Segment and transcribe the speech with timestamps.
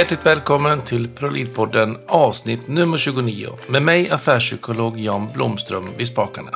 [0.00, 6.50] Hjärtligt välkommen till Prolidpodden avsnitt nummer 29 med mig affärspsykolog Jan Blomström vid spakarna.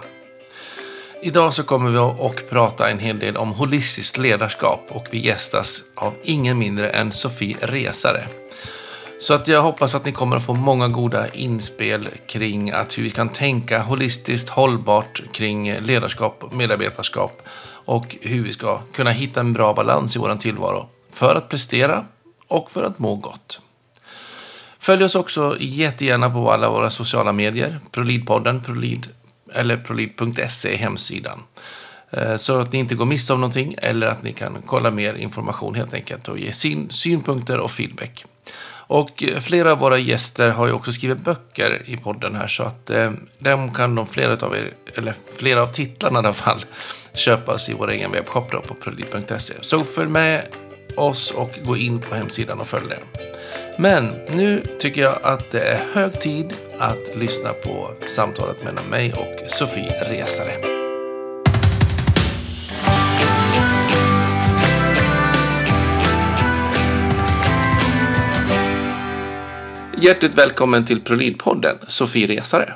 [1.23, 5.85] Idag så kommer vi att prata en hel del om holistiskt ledarskap och vi gästas
[5.95, 8.27] av ingen mindre än Sofie Resare.
[9.21, 13.03] Så att jag hoppas att ni kommer att få många goda inspel kring att hur
[13.03, 17.43] vi kan tänka holistiskt hållbart kring ledarskap och medarbetarskap
[17.85, 22.05] och hur vi ska kunna hitta en bra balans i vår tillvaro för att prestera
[22.49, 23.61] och för att må gott.
[24.79, 27.81] Följ oss också jättegärna på alla våra sociala medier.
[27.91, 29.09] Prolidpodden, Prolid
[29.55, 31.43] eller prolid.se hemsidan.
[32.11, 35.15] Eh, så att ni inte går miste om någonting eller att ni kan kolla mer
[35.15, 38.25] information helt enkelt och ge syn synpunkter och feedback.
[38.87, 42.63] Och eh, flera av våra gäster har ju också skrivit böcker i podden här så
[42.63, 46.65] att eh, dem kan de flera av er, eller flera av titlarna i alla fall,
[47.15, 49.55] köpas i vår egen webbshop på prolid.se.
[49.61, 50.45] Så följ med
[50.97, 52.99] oss och gå in på hemsidan och följ det.
[53.79, 59.13] Men nu tycker jag att det är hög tid att lyssna på samtalet mellan mig
[59.13, 60.85] och Sofie Resare.
[69.99, 72.75] Hjärtligt välkommen till Prolidpodden, Sofie Resare.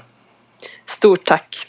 [0.86, 1.66] Stort tack.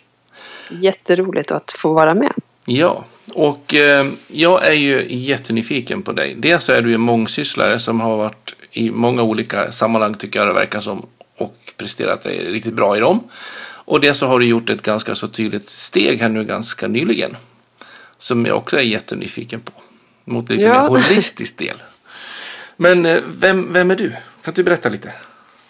[0.70, 2.34] Jätteroligt att få vara med.
[2.66, 6.36] Ja, och eh, jag är ju jättenyfiken på dig.
[6.38, 10.48] Dels så är du en mångsysslare som har varit i många olika sammanhang tycker jag
[10.48, 11.06] det verkar som
[11.38, 13.24] och presterat dig riktigt bra i dem.
[13.90, 17.38] Och det så har du gjort ett ganska så tydligt steg här nu ganska nyligen.
[18.18, 19.72] Som jag också är jättenyfiken på.
[20.26, 20.82] Mot lite ja.
[20.82, 21.76] mer holistisk del.
[22.78, 24.14] Men eh, vem, vem är du?
[24.44, 25.14] Kan du berätta lite?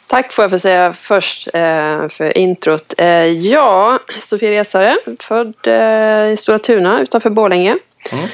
[0.09, 2.93] Tack får jag få säga först eh, för introt.
[2.97, 7.77] Eh, ja, Sofia Resare, född eh, i Stora Tuna utanför Borlänge.
[8.11, 8.27] Mm.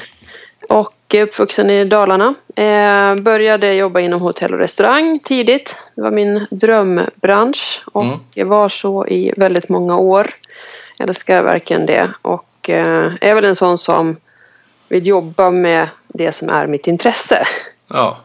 [0.68, 2.34] Och uppvuxen i Dalarna.
[3.20, 5.76] Började jobba inom hotell och restaurang tidigt.
[5.94, 8.04] Det var min drömbransch och
[8.34, 8.48] mm.
[8.48, 10.30] var så i väldigt många år.
[10.98, 12.70] Jag älskar verkligen det och
[13.20, 14.16] är väl en sån som
[14.88, 17.46] vill jobba med det som är mitt intresse.
[17.88, 18.16] Ja.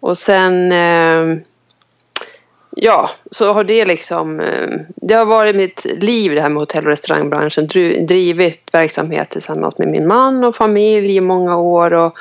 [0.00, 0.72] Och sen
[2.76, 4.40] ja, så har det liksom...
[4.40, 7.66] Eh, det har varit mitt liv det här med hotell och restaurangbranschen.
[8.06, 12.16] Drivit verksamhet tillsammans med min man och familj i många år och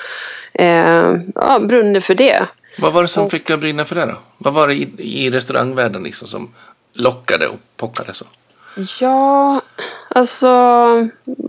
[0.54, 2.48] eh, ja, brunnit för det.
[2.78, 4.16] Vad var det som och, fick dig att brinna för det då?
[4.38, 6.54] Vad var det i, i restaurangvärlden liksom som
[6.94, 8.26] lockade och pockade så?
[9.00, 9.62] Ja,
[10.10, 10.38] alltså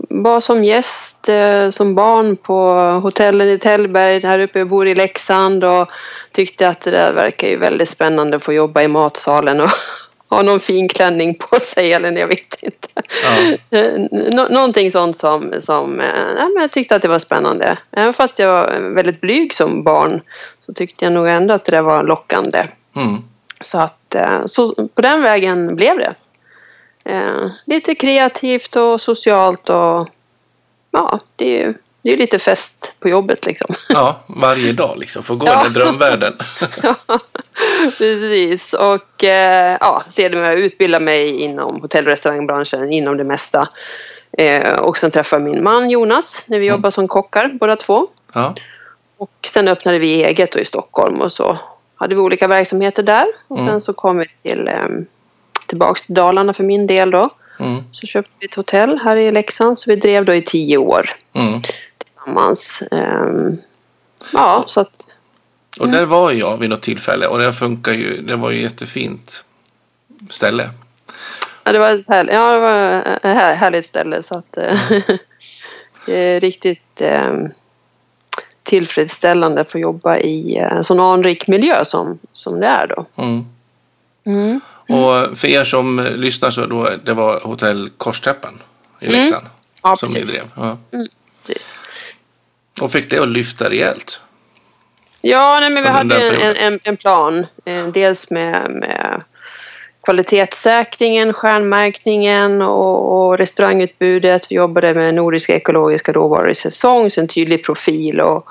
[0.09, 4.59] var som gäst eh, som barn på hotellen i Tällberg här uppe.
[4.59, 5.89] Jag bor i Leksand och
[6.33, 9.69] tyckte att det där verkar ju väldigt spännande att få jobba i matsalen och
[10.29, 12.87] ha någon fin klänning på sig eller jag vet inte.
[13.23, 13.79] Ja.
[14.31, 17.77] Nå någonting sånt som, som eh, ja, men jag tyckte att det var spännande.
[17.91, 20.21] Även fast jag var väldigt blyg som barn
[20.59, 22.67] så tyckte jag nog ändå att det där var lockande.
[22.95, 23.17] Mm.
[23.61, 26.15] Så att eh, så på den vägen blev det.
[27.05, 30.09] Eh, lite kreativt och socialt och
[30.91, 33.75] ja, det är det är lite fest på jobbet liksom.
[33.89, 35.23] Ja, varje dag liksom.
[35.23, 35.63] Få gå ja.
[35.63, 36.33] den drömvärlden.
[36.83, 36.95] ja,
[37.97, 38.73] precis.
[38.73, 43.69] Och eh, ja, sedermera utbilda mig inom hotell och restaurangbranschen, inom det mesta.
[44.37, 46.75] Eh, och sen träffade min man Jonas när vi mm.
[46.75, 48.07] jobbade som kockar båda två.
[48.33, 48.55] Ja.
[49.17, 51.57] Och sen öppnade vi eget i Stockholm och så
[51.95, 53.27] hade vi olika verksamheter där.
[53.47, 53.69] Och mm.
[53.69, 54.87] sen så kom vi till, eh,
[55.67, 57.29] tillbaks till Dalarna för min del då.
[57.59, 57.83] Mm.
[57.91, 61.09] Så köpte vi ett hotell här i Leksand så vi drev då i tio år.
[61.33, 61.61] Mm
[62.23, 62.81] tillsammans.
[62.91, 63.57] Um,
[64.33, 65.07] ja, så att...
[65.79, 68.21] Och där var jag vid något tillfälle och det funkar ju.
[68.21, 69.43] Det var ju jättefint
[70.29, 70.69] ställe.
[71.63, 74.77] Ja, det var ett härligt, ja, det var ett härligt ställe så att mm.
[76.05, 77.33] det är riktigt eh,
[78.63, 83.05] tillfredsställande att få jobba i en sån anrik miljö som, som det är då.
[83.15, 83.45] Mm.
[84.25, 84.61] Mm.
[84.89, 88.53] Och för er som lyssnar så då det var hotell Korstäppan
[88.99, 89.19] i mm.
[89.19, 89.45] Leksand
[89.97, 90.51] som ni drev.
[90.55, 90.77] Ja.
[92.81, 94.19] Och fick det att lyfta rejält.
[95.21, 97.45] Ja, nej, men vi hade en, en, en, plan.
[97.65, 99.23] Eh, dels med, med
[100.03, 104.51] kvalitetssäkringen, stjärnmärkningen och, och restaurangutbudet.
[104.51, 108.21] Vi jobbade med nordiska ekologiska råvaror i säsong, så en tydlig profil.
[108.21, 108.47] Och,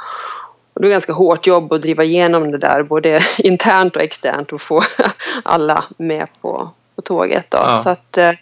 [0.74, 4.52] och det var ganska hårt jobb att driva igenom det där, både internt och externt
[4.52, 4.82] och få
[5.42, 7.46] alla med på, på tåget.
[7.50, 7.58] Då.
[7.58, 7.80] Ja.
[7.82, 8.32] Så att, eh,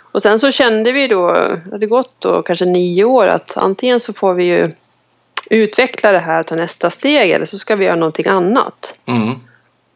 [0.00, 4.00] och sen så kände vi då, det hade gått då kanske nio år, att antingen
[4.00, 4.72] så får vi ju
[5.54, 8.94] utveckla det här och ta nästa steg eller så ska vi göra någonting annat.
[9.06, 9.34] Mm.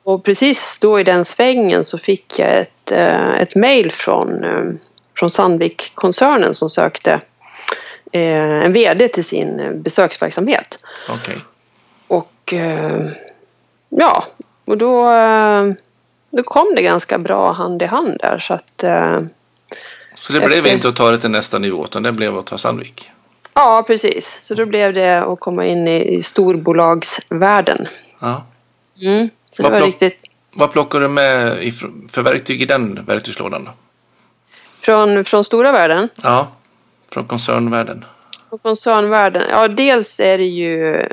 [0.02, 4.64] Och precis då i den svängen så fick jag ett, eh, ett mail från, eh,
[5.18, 7.20] från Sandvik-koncernen som sökte
[8.12, 10.78] eh, en VD till sin besöksverksamhet.
[11.08, 11.36] Okay.
[12.08, 12.54] Och
[13.88, 14.24] ja,
[14.64, 15.04] och då,
[16.30, 18.38] då kom det ganska bra hand i hand där.
[18.38, 18.84] Så att,
[20.14, 22.46] Så det blev Efter- inte att ta det till nästa nivå utan det blev att
[22.46, 23.10] ta Sandvik.
[23.58, 24.38] Ja, precis.
[24.42, 27.86] Så då blev det att komma in i, i storbolagsvärlden.
[28.20, 28.44] Ja.
[29.02, 29.28] Mm.
[29.50, 30.24] Så det Vad var plock- riktigt
[30.54, 31.72] Vad plockar du med
[32.10, 33.68] för verktyg i den verktygslådan
[34.80, 36.08] från, från stora världen.
[36.22, 36.48] Ja,
[37.12, 38.04] från koncernvärlden.
[38.50, 41.06] Och koncernvärlden, ja dels är det ju,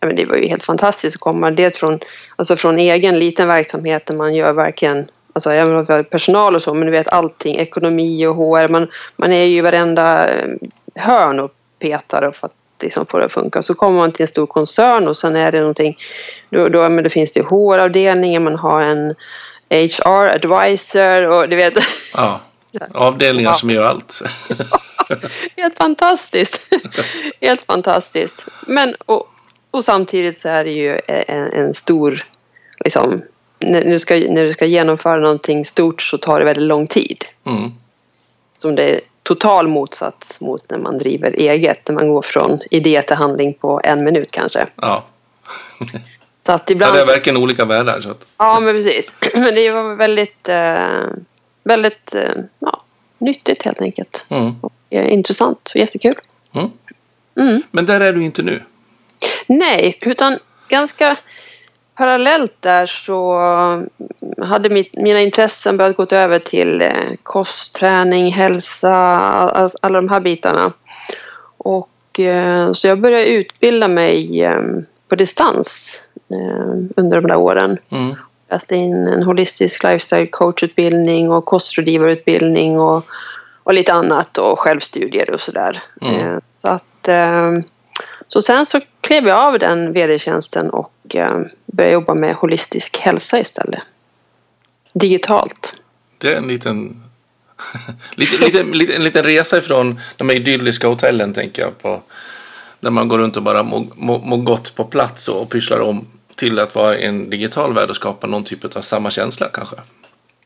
[0.00, 1.98] ja, men det var ju helt fantastiskt att komma dels från,
[2.36, 6.62] alltså från egen liten verksamhet där man gör verkligen, alltså även om vi personal och
[6.62, 10.48] så, men du vet allting, ekonomi och HR, man, man är ju i varenda eh,
[10.94, 13.62] hörn och petar och för att liksom få det att funka.
[13.62, 15.98] Så kommer man till en stor koncern och sen är det någonting,
[16.50, 19.14] då, då, men då finns det HR-avdelningen, man har en
[19.70, 21.74] HR-advisor och du vet,
[22.14, 22.40] Ja,
[22.94, 23.54] avdelningar Ja.
[23.54, 24.22] som gör allt.
[25.56, 26.60] Helt fantastiskt.
[27.40, 28.44] Helt fantastiskt.
[28.66, 29.28] Men och,
[29.70, 32.24] och samtidigt så är det ju en, en stor,
[32.84, 33.22] liksom,
[33.58, 37.24] när du, ska, när du ska genomföra någonting stort så tar det väldigt lång tid.
[37.46, 37.70] Mm.
[38.58, 41.88] Som det total motsats mot när man driver eget.
[41.88, 44.66] När man går från idé till handling på en minut kanske.
[44.76, 45.04] Ja.
[46.46, 46.94] Så att ja, ibland...
[46.94, 48.00] det är verkligen olika världar.
[48.00, 49.12] Så att, Ja, men precis.
[49.34, 51.22] Men det var väldigt, eh,
[51.62, 52.82] väldigt eh, ja,
[53.18, 54.24] nyttigt helt enkelt.
[54.28, 54.54] mm.
[54.60, 56.14] Och eh, intressant och jättekul.
[56.54, 56.70] Mm.
[57.40, 57.62] Mm.
[57.70, 58.62] Men där är du inte nu.
[59.46, 60.38] Nej, utan
[60.68, 61.16] ganska
[61.98, 63.38] parallellt där så
[64.42, 66.92] hade mitt, mina intressen börjat gå över till eh,
[67.22, 70.72] kostträning, hälsa, all, alla de här bitarna.
[71.56, 74.62] Och eh, så jag började utbilda mig eh,
[75.08, 76.00] på distans
[76.96, 77.78] under de där åren.
[77.90, 78.14] Mm.
[78.50, 83.04] läste in en holistisk lifestyle coachutbildning och kostrådgivarutbildning och,
[83.62, 85.82] och lite annat och självstudier och sådär.
[86.00, 86.40] Mm.
[86.62, 87.08] Så att
[88.28, 93.40] så sen så klev jag av den vd-tjänsten och eh, började jobba med holistisk hälsa
[93.40, 93.82] istället.
[94.94, 95.74] Digitalt.
[96.18, 97.02] Det är en liten,
[98.14, 102.02] lite, lite, lite, en liten resa ifrån de idylliska hotellen tänker jag på.
[102.80, 106.06] Där man går runt och bara mår må, må gott på plats och pysslar om
[106.36, 109.76] till att vara i en digital värld och skapa någon typ av samma känsla kanske.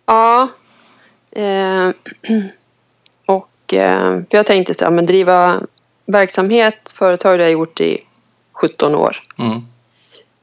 [0.06, 0.48] Ja.
[1.30, 1.90] Eh,
[3.26, 5.60] och eh, jag tänkte så här, men driva
[6.06, 8.04] verksamhet, företag har jag gjort i
[8.52, 9.22] 17 år.
[9.38, 9.66] Mm.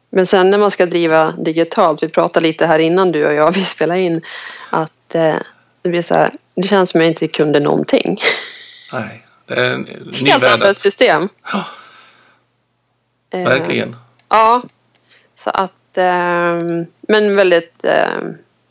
[0.09, 3.51] Men sen när man ska driva digitalt, vi pratade lite här innan du och jag,
[3.55, 4.21] vi spelade in,
[4.69, 5.35] att eh,
[5.81, 8.19] det blir så här, det känns som jag inte kunde någonting.
[8.93, 11.29] Nej, det är en ny Helt annat system.
[11.53, 11.65] Ja,
[13.29, 13.95] Eh, verkligen.
[14.29, 14.63] Ja,
[15.43, 18.19] så att, eh, men väldigt, eh,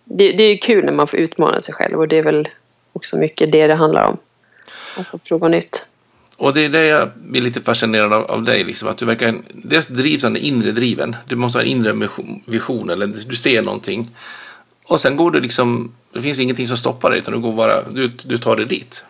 [0.04, 2.48] det, det är ju kul när man får utmana sig själv och det är väl
[2.92, 4.18] också mycket det det handlar om.
[4.96, 5.84] Att få prova nytt.
[6.38, 8.64] Och det är det jag blir lite fascinerad av, av dig.
[8.64, 11.16] Liksom, att du verkar dels drivs av den inre driven.
[11.26, 11.92] Du måste ha en inre
[12.46, 14.08] vision- eller du ser någonting.
[14.84, 17.82] Och sen går du liksom, det finns ingenting som stoppar dig utan du går bara,
[17.90, 19.02] du, du tar dig dit.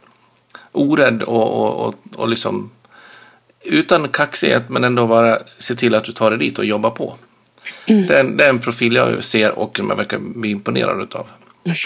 [0.72, 2.70] Orädd och, och, och, och liksom
[3.62, 7.16] utan kaxighet men ändå bara se till att du tar dig dit och jobbar på.
[7.86, 11.26] Det, är en, det är en profil jag ser och man verkar bli imponerad utav.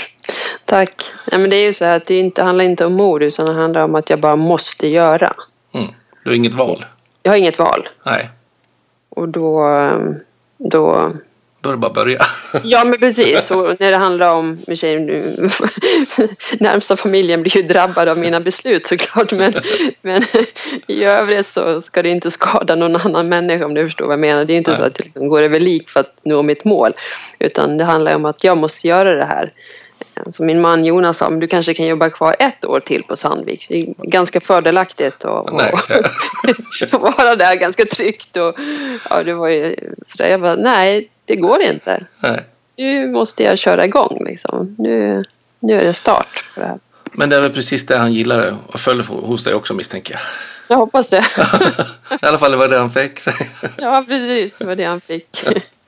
[0.73, 1.11] Tack.
[1.31, 3.47] Ja, men det är ju så här att det inte, handlar inte om ord utan
[3.47, 5.35] det handlar om att jag bara måste göra.
[5.75, 5.87] Mm.
[6.25, 6.85] Du har inget val.
[7.23, 7.89] Jag har inget val.
[8.03, 8.31] Nej,
[9.09, 9.99] Och då, eh,
[10.59, 11.13] då
[11.61, 12.19] då är det bara att börja.
[12.63, 13.51] Ja men precis.
[13.51, 15.23] Och när det handlar om, sig, nu,
[16.61, 19.33] närmsta familjen blir ju drabbad av mina beslut såklart.
[19.33, 19.53] Men,
[20.03, 20.23] men
[20.87, 24.21] i övrigt så ska det inte skada någon annan människa om du förstår vad jag
[24.21, 24.45] menar.
[24.45, 24.81] Det är inte Nej.
[24.81, 26.93] så att det liksom går över lik för att nå mitt mål.
[27.39, 29.53] Utan det handlar om att jag måste göra det här.
[30.31, 33.67] Som min man Jonas sa, du kanske kan jobba kvar ett år till på Sandvik.
[33.69, 35.51] Det är ganska fördelaktigt att
[36.93, 38.37] vara där ganska tryggt.
[38.37, 38.55] Och,
[39.11, 39.77] ja, det var ju
[40.07, 40.29] sådär.
[40.29, 42.41] Jag bara, nej det går inte Nej.
[42.77, 44.77] nu måste jag köra igång liksom.
[44.79, 45.25] Nu,
[45.61, 46.79] nu är det start på det här.
[47.13, 50.21] Men det är väl precis det han gillade och föll hos dig också misstänker jag.
[50.69, 51.17] Jag hoppas det.
[52.23, 53.21] I alla fall det var det han fick.
[53.77, 54.55] ja, precis.
[54.59, 55.45] Det var det han fick.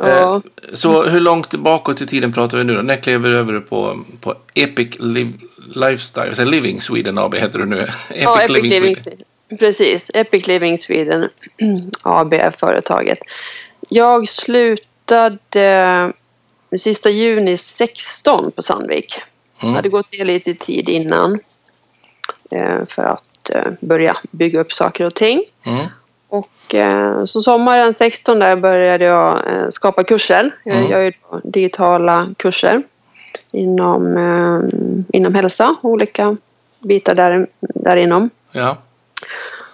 [0.00, 0.42] Eh, ja.
[0.72, 2.82] Så hur långt bakåt i tiden pratar vi nu då?
[2.82, 5.32] När klev du över på, på Epic Liv,
[5.74, 6.44] Lifestyle?
[6.44, 7.80] Living Sweden AB heter du nu.
[8.08, 9.24] Epic, ja, Epic Living, Living Sweden.
[9.58, 10.10] Precis.
[10.14, 11.28] Epic Living Sweden
[12.02, 13.18] AB är företaget.
[13.88, 16.12] Jag slutade
[16.78, 19.14] sista juni 16 på Sandvik.
[19.62, 19.74] Mm.
[19.74, 21.40] hade gått ner lite tid innan
[22.50, 25.44] eh, för att eh, börja bygga upp saker och ting.
[25.62, 25.86] Mm.
[26.30, 30.50] Och eh, så sommaren 16 där började jag eh, skapa kurser.
[30.64, 30.90] Jag Mm.
[30.90, 32.82] gör digitala kurser
[33.50, 34.60] inom, eh,
[35.12, 36.36] inom hälsa, olika
[36.78, 38.30] bitar där, där inom.
[38.52, 38.76] Ja.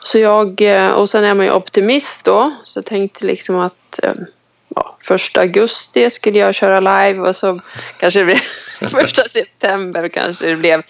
[0.03, 4.01] Så jag, eh, och sen är man ju optimist då, så jag tänkte liksom att
[4.75, 7.61] ja, första augusti skulle jag köra live och så
[8.01, 8.41] kanske det blev
[8.91, 10.83] första september kanske det blev,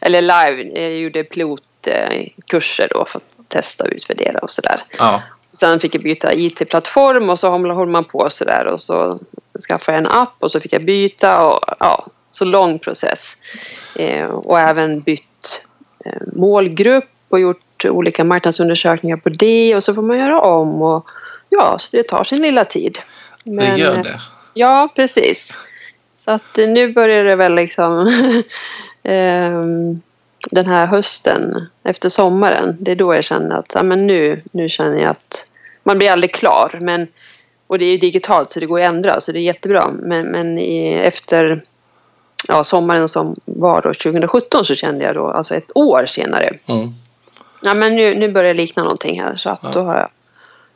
[0.00, 4.82] eller live, jag gjorde pilotkurser då för att testa och utvärdera och sådär.
[4.98, 5.22] Ja.
[5.52, 9.18] Sen fick jag byta IT-plattform och så håller man på sådär och så
[9.68, 13.36] skaffade jag en app och så fick jag byta och ja, så lång process.
[13.96, 15.62] Eh, och även bytt
[16.04, 21.06] eh, målgrupp och gjort olika marknadsundersökningar på det och så får man göra om och
[21.48, 22.98] ja, så det tar sin lilla tid.
[23.44, 24.20] det gör det.
[24.54, 25.52] Ja, precis.
[26.24, 28.12] Så att eh, nu börjar det väl liksom
[29.02, 30.00] ehm,
[30.50, 32.76] den här hösten efter sommaren.
[32.80, 35.44] Det är då jag känner att ja, men nu, nu känner jag att
[35.82, 36.78] man blir aldrig klar.
[36.80, 37.06] Men,
[37.66, 39.90] och det är ju digitalt så det går att ändra så det är jättebra.
[40.02, 41.62] Men, men i, efter
[42.48, 46.58] ja, sommaren som var då 2017 så kände jag då, alltså ett år senare.
[46.66, 46.88] Mm.
[47.62, 49.70] Ja, men nu, nu börjar det likna någonting här så att Ja.
[49.74, 50.08] då har jag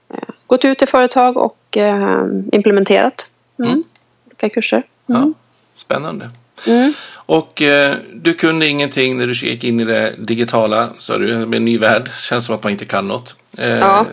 [0.08, 3.26] eh, gått ut i företag och eh, implementerat
[3.58, 3.70] mm.
[3.70, 3.84] Mm.
[4.26, 4.82] olika kurser.
[5.06, 5.32] Ja.
[5.74, 6.30] Spännande.
[6.66, 6.92] Mm.
[7.26, 11.56] Och eh, du kunde ingenting när du gick in i det digitala, sa du, med
[11.56, 12.10] en ny värld.
[12.20, 13.34] Känns som att man inte kan något.
[13.58, 14.06] Eh, Ja.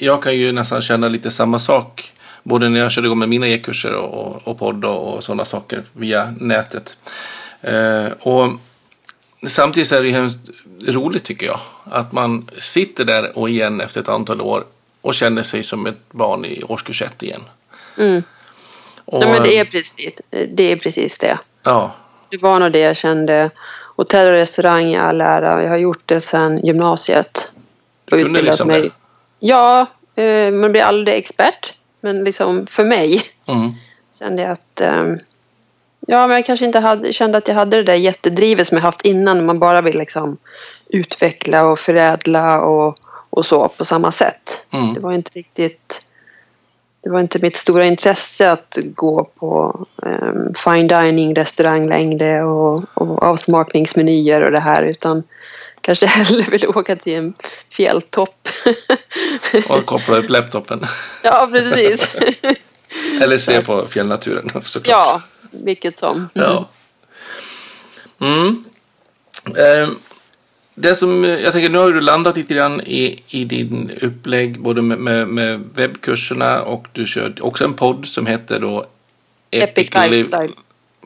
[0.00, 2.12] Jag kan ju nästan känna lite samma sak.
[2.42, 5.44] Både när jag körde igång med mina e-kurser och, och, och podd och, och sådana
[5.44, 6.96] saker via nätet.
[7.62, 8.52] Eh, och
[9.46, 10.38] samtidigt är det ju hemskt
[10.86, 11.60] roligt tycker jag.
[11.84, 14.64] Att man sitter där och igen efter ett antal år
[15.00, 17.42] och känner sig som ett barn i årskurs ett igen.
[17.98, 18.22] Mm.
[19.04, 20.72] Och, Ja, men det är precis det.
[20.72, 21.38] Är precis det.
[21.68, 21.90] Ja,
[22.30, 23.50] Det var nog det jag kände.
[23.96, 25.62] Hotell och restaurang i all ära.
[25.62, 27.50] Jag har gjort det sedan gymnasiet.
[28.04, 28.90] Du kunde liksom det?
[29.38, 31.72] Ja, eh, man blir aldrig expert.
[32.00, 33.72] Men liksom för mig mm,
[34.18, 35.02] kände jag att eh,
[36.10, 38.82] Ja, men jag kanske inte hade, kände att jag hade det där jättedrivet som jag
[38.82, 39.46] haft innan.
[39.46, 40.36] Man bara vill liksom
[40.88, 42.98] utveckla och förädla och,
[43.30, 44.60] och så på samma sätt.
[44.70, 44.94] Mm.
[44.94, 46.00] Det var inte riktigt
[47.02, 53.22] det var inte mitt stora intresse att gå på um, fine dining restauranglängder och, och
[53.22, 55.22] avsmakningsmenyer och det här utan
[55.80, 57.34] kanske hellre vill åka till en
[57.70, 58.48] fjälltopp.
[59.68, 60.82] och koppla upp laptopen.
[61.24, 62.08] ja, precis.
[63.22, 64.86] Eller se på fjällnaturen såklart.
[64.86, 66.28] ja, vilket som.
[66.32, 66.68] Ja.
[68.20, 68.64] Mm.
[70.78, 74.60] Eh, det som jag tänker, nu har du landat lite grann i, i din upplägg
[74.60, 78.84] både med, med, med webbkurserna och du kör också en podd som heter då
[79.50, 80.52] Epic Liv- Lifestyle.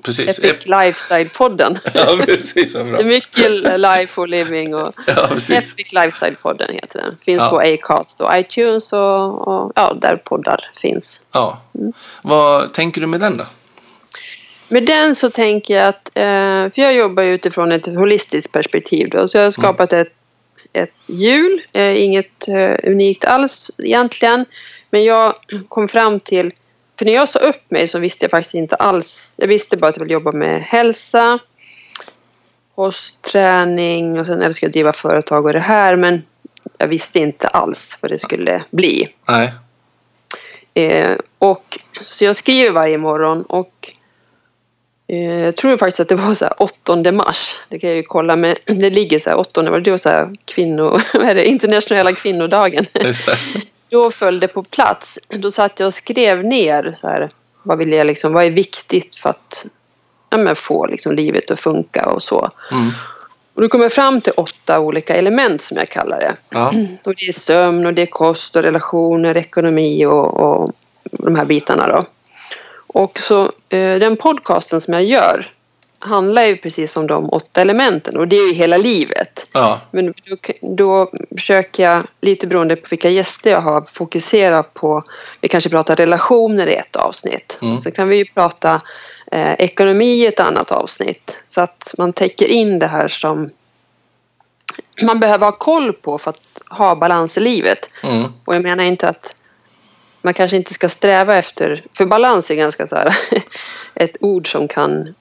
[0.03, 0.39] Precis.
[0.39, 1.79] Epic Lifestyle-podden.
[1.95, 2.75] ja, precis.
[2.75, 3.01] Vad Det bra.
[3.01, 5.25] är mycket life och living och Ja.
[5.35, 7.17] Epic Lifestyle-podden heter den.
[7.25, 7.51] Finns Ja.
[7.51, 11.21] på Acast och iTunes och, och ja, där poddar finns.
[11.33, 11.61] Ja.
[12.23, 13.45] Vad tänker du med den då?
[14.73, 19.29] Med den så tänker jag att, eh, för jag jobbar utifrån ett holistiskt perspektiv då,
[19.29, 20.13] så jag har skapat ett,
[20.73, 24.45] ett hjul, eh, inget eh, unikt alls egentligen.
[24.91, 25.35] Men jag
[25.69, 26.53] kom fram till,
[26.99, 29.89] för när jag sa upp mig så visste jag faktiskt inte alls, jag visste bara
[29.89, 31.39] att jag ville jobba med hälsa,
[32.75, 36.23] kostträning och sen älskar jag att driva företag och det här men
[36.79, 39.09] jag visste inte alls vad det skulle bli.
[39.29, 39.53] Nej.
[40.75, 41.79] Eh, och,
[42.11, 43.82] så jag skriver varje morgon och
[45.07, 47.55] jag tror faktiskt att det var så här 8 mars.
[47.69, 49.83] Det kan jag ju kolla men det ligger så här 8 mars.
[49.85, 52.87] Det var så här kvinno, vad är det, internationella kvinnodagen.
[53.05, 53.37] Just det.
[53.89, 55.19] Då föll det på plats.
[55.29, 57.31] Då satt jag och skrev ner så här,
[57.63, 59.65] vad vill jag liksom, vad är viktigt för att
[60.31, 62.51] ja, men få liksom livet att funka och så.
[62.73, 62.91] Mm.
[63.55, 66.35] Och då kom jag fram till åtta olika element som jag kallar det.
[66.49, 66.73] Ja.
[67.05, 71.45] Och det är sömn och det är kost och relationer, ekonomi och, och de här
[71.45, 72.05] bitarna då.
[72.93, 75.47] Och så eh, den podcasten som jag gör
[75.99, 79.47] handlar ju precis om de åtta elementen och det är ju hela livet.
[79.53, 79.81] Ja.
[79.91, 85.03] Men då, då försöker jag, lite beroende på vilka gäster jag har, fokusera på,
[85.41, 87.59] vi kanske pratar relationer i ett avsnitt.
[87.63, 87.79] Mm.
[87.79, 88.83] Så kan vi ju prata
[89.33, 91.39] eh, ekonomi i ett annat avsnitt.
[91.45, 93.51] Så att man täcker in det här som
[95.03, 97.91] man behöver ha koll på för att ha balans i livet.
[98.03, 98.25] Mm.
[98.45, 99.35] Och jag menar inte att
[100.23, 103.17] man kanske inte ska sträva efter, för balans är ganska så här
[103.95, 105.15] ett ord som kan,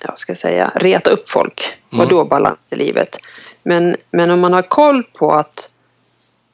[0.00, 1.72] jag ska säga, reta upp folk.
[1.92, 2.04] Mm.
[2.04, 3.18] Vadå balans i livet?
[3.62, 5.68] Men, men om man har koll på att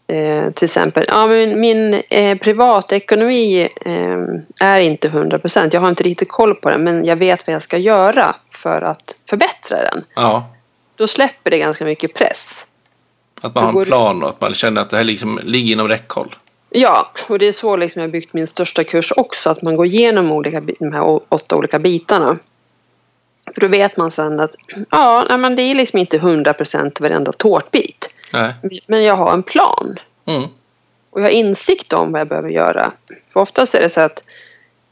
[0.07, 4.19] eh, till exempel, ja men min eh, privatekonomi eh,
[4.61, 5.73] är inte 100 procent.
[5.73, 8.83] Jag har inte riktigt koll på den men jag vet vad jag ska göra för
[8.83, 10.05] att förbättra den.
[10.15, 10.53] ja.
[10.97, 12.67] Då släpper det ganska mycket press.
[13.41, 15.89] Att man har en plan och att man känner att det här liksom ligger inom
[15.89, 16.35] räckhåll.
[16.79, 19.51] Ja, och det är så liksom jag byggt min största kurs också.
[19.51, 22.39] Att man går igenom olika, de här åtta olika bitarna.
[23.55, 24.55] För då vet man sen att
[24.91, 28.09] ja, nej, men det är liksom inte 100 procent varenda tårtbit.
[28.33, 28.55] Nej.
[28.87, 29.99] Men jag har en plan.
[30.25, 30.43] Mm.
[31.11, 32.93] och jag har insikt om vad jag behöver göra.
[33.33, 34.23] För oftast är det så att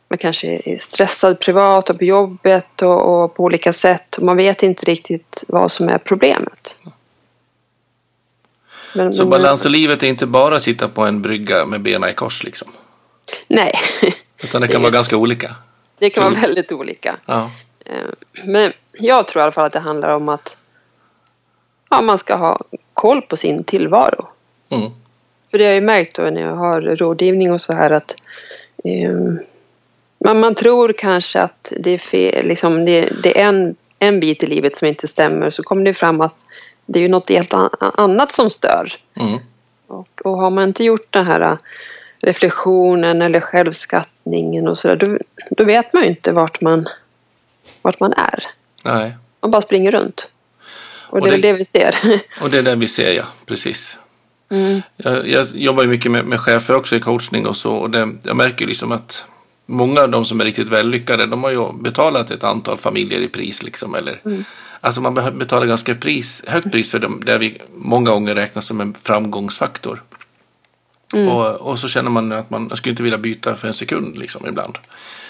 [0.09, 4.37] man kanske är stressad privat och på jobbet och, och på olika sätt och man
[4.37, 6.77] vet inte riktigt vad som är problemet.
[8.95, 11.81] Men, så men, balans i livet är inte bara att sitta på en brygga med
[11.81, 12.69] benen i kors liksom?
[13.49, 13.73] Nej.
[14.43, 15.55] Utan det kan det, vara ganska olika?
[15.99, 17.17] Det kan vara väldigt olika.
[17.27, 17.51] Ja.
[17.87, 20.57] Eh, men jag tror i alla fall att det handlar om att
[21.91, 22.59] ja, man ska ha
[22.95, 24.29] koll på sin tillvaro.
[24.69, 24.91] Mm.
[25.51, 28.17] För det har jag ju märkt då när jag har rådgivning och så här att
[28.85, 29.39] um,
[30.19, 34.43] man, man tror kanske att det är fel, liksom det, det, är en, en bit
[34.43, 36.35] i livet som inte stämmer så kommer det fram att
[36.87, 38.93] det är ju något helt annat som stör.
[39.15, 39.39] Mm.
[39.87, 41.57] Och, och har man inte gjort den här äh,
[42.21, 45.19] reflektionen eller självskattningen och sådär då,
[45.51, 46.87] då vet man ju inte vart man,
[47.83, 48.45] vart man är.
[48.85, 49.17] Nej.
[49.41, 50.29] Man bara springer runt.
[51.07, 52.21] Och, och det är det, det vi ser.
[52.43, 53.25] Och det är det vi ser, ja.
[53.47, 53.99] Precis.
[54.51, 54.83] Mm.
[54.97, 57.75] Jag, jag, jobbar ju mycket med, med chefer också i coachning och så.
[57.75, 59.25] Och det, jag märker liksom att
[59.67, 63.29] många av de som är riktigt vällyckade, de har ju betalat ett antal familjer i
[63.29, 63.63] pris.
[63.63, 64.45] Liksom, eller, mm.
[64.85, 68.81] Alltså man betalar ganska pris, högt pris för dem, det vi många gånger räknas som
[68.81, 70.03] en framgångsfaktor.
[71.15, 71.29] Mm.
[71.29, 74.47] Och, och så känner man att man skulle inte vilja byta för en sekund liksom,
[74.47, 74.79] ibland.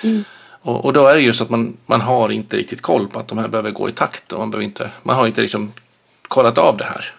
[0.02, 0.25] Mm.
[0.62, 3.28] Och, och, då är det just att man, man har inte riktigt koll på att
[3.28, 4.32] de här behöver gå i takt.
[4.32, 5.73] Och man, behöver inte, man har inte liksom
[6.28, 7.12] kollat av det här.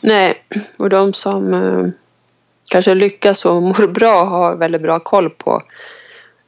[0.00, 0.44] Nej,
[0.76, 1.88] och de som eh,
[2.68, 5.62] kanske lyckas och mår bra har väldigt bra koll på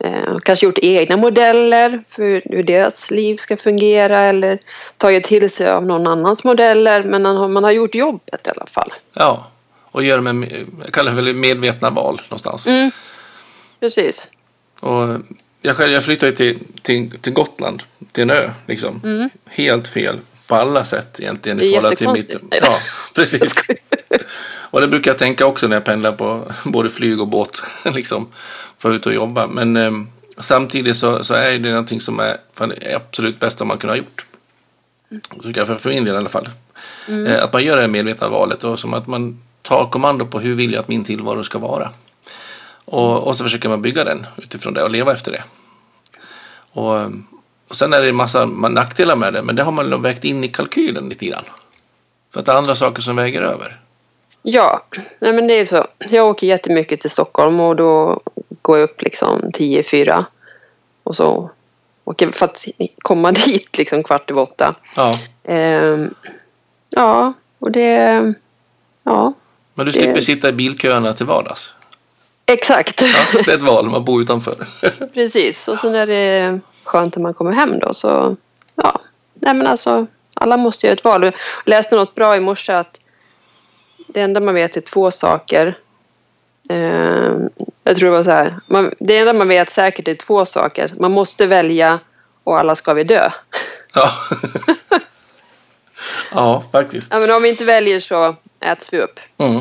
[0.04, 4.58] eh, kanske gjort egna modeller för hur deras liv ska fungera eller
[4.96, 8.50] tagit till sig av någon annans modeller men man har, man har gjort jobbet i
[8.50, 8.92] alla fall.
[9.14, 9.46] Ja,
[9.90, 12.66] och gör med, jag kallar för medvetna val någonstans.
[12.66, 12.90] Mm,
[13.80, 14.28] precis.
[14.80, 15.20] Och
[15.62, 19.00] jag själv jag flyttade till, till, till Gotland, till en ö liksom.
[19.04, 19.30] Mm.
[19.44, 20.18] Helt fel
[20.50, 21.60] på alla sätt egentligen.
[21.60, 22.30] Är jättekonstigt.
[22.30, 22.78] till mitt, Ja,
[23.14, 23.54] precis.
[24.52, 27.62] och det brukar jag tänka också när jag pendlar på både flyg och båt.
[27.84, 28.28] liksom,
[28.78, 29.46] för att ut och jobba.
[29.46, 29.92] Men eh,
[30.38, 34.26] samtidigt så, så, är det någonting som är det absolut bästa man kunde ha gjort.
[35.10, 35.66] Mm.
[35.66, 36.48] För, för min del i alla fall.
[37.08, 37.26] Mm.
[37.26, 40.40] Eh, att man gör det här medvetna valet och som att man tar kommando på
[40.40, 41.90] hur vill jag att min tillvaro ska vara.
[42.84, 45.42] Och, och så försöker man bygga den utifrån det och leva efter det.
[46.72, 47.12] Och,
[47.70, 50.44] och sen är det en massa nackdelar med det, men det har man vägt in
[50.44, 51.44] i kalkylen lite grann.
[52.32, 53.80] För att det är andra saker som väger över.
[54.42, 54.82] Ja,
[55.18, 55.86] nej men det är så.
[55.98, 58.20] Jag åker jättemycket till Stockholm och då
[58.62, 60.24] går jag upp liksom 10-4.
[61.02, 61.50] Och så
[62.04, 62.66] åker för att
[62.98, 64.74] komma dit liksom kvart över åtta.
[64.96, 65.18] Ja.
[65.44, 66.14] Ehm,
[66.90, 68.34] ja, och det...
[69.02, 69.32] Ja.
[69.74, 70.22] Men du slipper det...
[70.22, 71.72] sitta i bilköerna till vardags?
[72.46, 73.02] Exakt.
[73.02, 74.66] Ja, det är ett val, man bor utanför.
[75.14, 78.36] Precis, och sen är det skönt när man kommer hem då så
[78.74, 79.00] ja,
[79.34, 81.24] nej men alltså alla måste göra ett val.
[81.24, 83.00] Jag läste något bra i morse att
[84.06, 85.78] det enda man vet är två saker.
[86.68, 87.34] Eh,
[87.84, 88.60] jag tror det var så här.
[88.66, 90.94] Man, det enda man vet säkert är två saker.
[91.00, 91.98] Man måste välja
[92.44, 93.30] och alla ska vi dö.
[93.94, 94.10] Ja,
[96.30, 97.12] ja faktiskt.
[97.12, 99.20] Ja, men om vi inte väljer så äts vi upp.
[99.38, 99.60] Mm.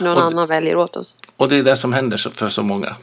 [0.00, 1.16] Någon och, annan väljer åt oss.
[1.36, 2.96] Och det är det som händer för så många.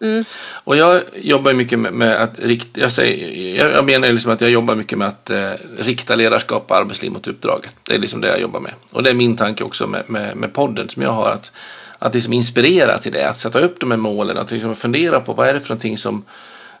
[0.00, 0.24] Mm.
[0.64, 4.50] Och jag jobbar mycket med, med att rikta, jag, säger, jag menar liksom att jag
[4.50, 7.74] jobbar mycket med att eh, rikta ledarskap och arbetsliv mot uppdraget.
[7.82, 8.72] Det är liksom det jag jobbar med.
[8.92, 11.30] Och det är min tanke också med, med, med podden som jag har.
[11.30, 11.52] Att,
[11.98, 15.32] att liksom inspirera till det, att sätta upp de här målen, att liksom fundera på
[15.32, 16.24] vad är det för någonting som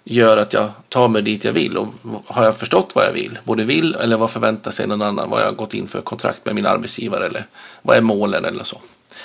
[0.04, 1.88] gör att jag tar mig dit jag vill och
[2.26, 5.40] har jag förstått vad jag vill, både vill eller vad förväntar sig någon annan, vad
[5.40, 7.46] jag har gått in för kontrakt med min arbetsgivare eller
[7.82, 8.80] vad är målen eller så.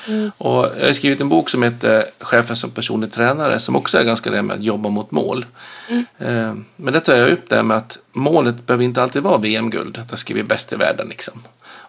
[0.08, 0.32] Mm.
[0.38, 4.04] Och jag har skrivit en bok som heter Chefen som personlig tränare som också är
[4.04, 5.46] ganska det med att jobba mot mål.
[5.90, 6.06] Mm.
[6.18, 9.98] Eh, men det tar jag upp det med att målet behöver inte alltid vara VM-guld,
[9.98, 11.08] att jag ska bli bäst i världen.
[11.08, 11.44] Liksom.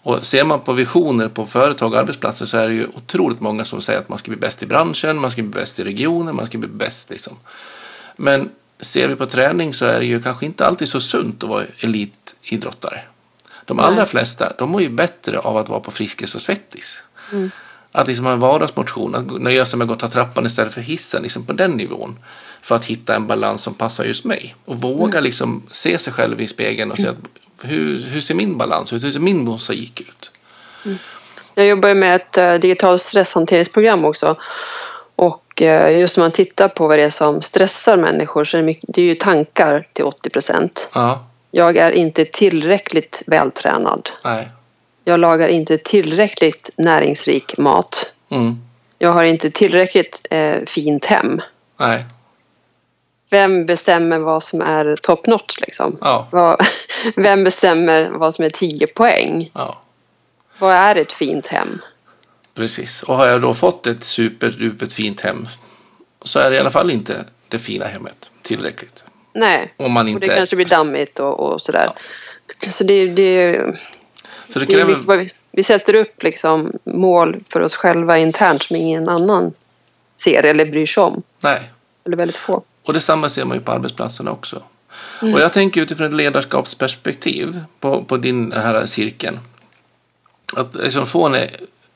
[0.05, 3.65] Och ser man på visioner på företag och arbetsplatser så är det ju otroligt många
[3.65, 6.37] som säger att man ska bli bäst i branschen, man ska bli bäst i regionen,
[6.37, 7.37] man ska bli bäst liksom.
[8.17, 11.49] Men ser vi på träning så är det ju kanske inte alltid så sunt att
[11.49, 13.01] vara elitidrottare.
[13.65, 14.07] De allra Nej.
[14.07, 17.03] flesta, de mår ju bättre av att vara på Friskis och Svettis.
[17.33, 17.51] Mm.
[17.93, 20.81] Att liksom ha en vardagsmotion, att nöja sig med att gå ta trappan istället för
[20.81, 22.19] hissen, liksom på den nivån.
[22.63, 24.55] För att hitta en balans som passar just mig.
[24.65, 25.25] Och våga mm.
[25.25, 27.17] liksom se sig själv i spegeln och se att
[27.63, 29.05] hur, hur ser min balans ut?
[29.05, 30.31] Hur ser min mosaik ut?
[30.85, 30.99] Mm.
[31.55, 34.37] Jag jobbar med ett uh, digitalt stresshanteringsprogram också.
[35.17, 38.61] Och uh, just när man tittar på vad det är som stressar människor så är
[38.61, 40.89] det, mycket, det är ju tankar till 80 procent.
[40.93, 41.27] Ja.
[41.51, 44.11] Jag är inte tillräckligt vältränad.
[44.25, 44.49] Nej.
[45.05, 48.13] Jag lagar inte tillräckligt näringsrik mat.
[48.31, 48.57] Mm.
[48.99, 51.41] Jag har inte tillräckligt eh, fint hem.
[51.77, 52.05] Nej.
[53.31, 55.99] Vem bestämmer vad som är top notch liksom?
[56.01, 56.29] Ja.
[56.31, 56.61] Vad,
[57.17, 59.51] vem bestämmer vad som är 10 poäng?
[59.55, 59.79] Ja.
[60.59, 61.81] Vad är ett fint hem?
[62.55, 63.03] Precis.
[63.03, 65.49] Och har jag då fått ett superdupet fint hem
[66.23, 69.05] så är det i alla fall inte det fina hemmet tillräckligt.
[69.33, 71.91] Nej, Om man och inte det kanske blir dammigt och, och sådär.
[72.71, 73.61] Så det, det,
[74.53, 74.95] Så det kräver...
[74.95, 79.53] vad vi, vi sätter upp liksom mål för oss själva internt som ingen annan
[80.17, 81.23] ser eller bryr sig om.
[81.41, 81.61] Nej.
[82.05, 82.63] Eller väldigt få.
[82.83, 84.63] Och detsamma ser man ju på arbetsplatserna också.
[85.23, 85.35] Mm.
[85.35, 89.39] Och jag tänker utifrån ett ledarskapsperspektiv på, på din här cirkeln.
[90.57, 91.49] Att liksom få en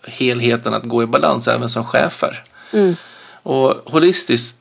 [0.07, 2.43] helheten att gå i balans även som chefer.
[2.73, 2.97] Mm.
[3.43, 4.57] Och holistiskt,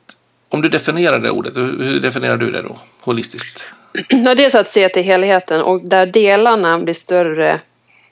[0.48, 2.78] om du definierar det ordet, hur hur definierar du det då?
[3.00, 3.64] Holistiskt?
[4.08, 7.60] Ja, dels att se till helheten och där delarna blir större.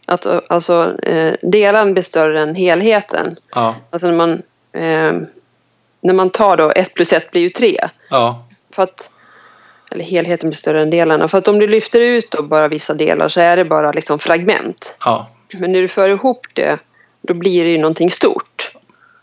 [0.07, 3.37] Att, alltså eh, delarna blir större än helheten.
[3.55, 4.33] Ja, Alltså när man,
[4.73, 5.27] eh,
[6.01, 7.77] när man tar då ett plus ett blir ju tre.
[8.11, 9.11] ja, För att,
[9.91, 11.29] eller helheten blir större än delarna.
[11.29, 14.19] För att om du lyfter ut då bara vissa delar så är det bara liksom
[14.19, 14.95] fragment.
[15.05, 16.79] ja, Men när du för ihop det
[17.23, 18.73] då blir det ju någonting stort.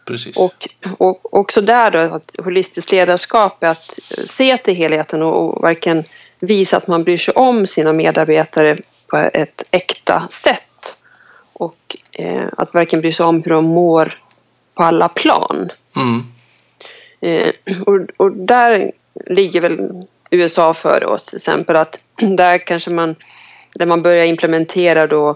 [0.06, 0.38] precis.
[0.38, 0.68] Och,
[0.98, 6.04] och också där då att holistiskt ledarskap är att se till helheten och, och verkligen
[6.40, 10.64] visa att man bryr sig om sina medarbetare på ett äkta sätt.
[11.62, 14.18] Och eh, att verkligen bry sig om hur de mår
[14.74, 15.70] på alla plan.
[15.96, 16.22] Mm,
[17.24, 17.52] Eh,
[17.86, 18.92] och, och där
[19.28, 19.80] ligger väl
[20.32, 22.00] USA före oss till exempel att
[22.38, 23.16] där kanske man
[23.76, 25.36] där man börjar implementera då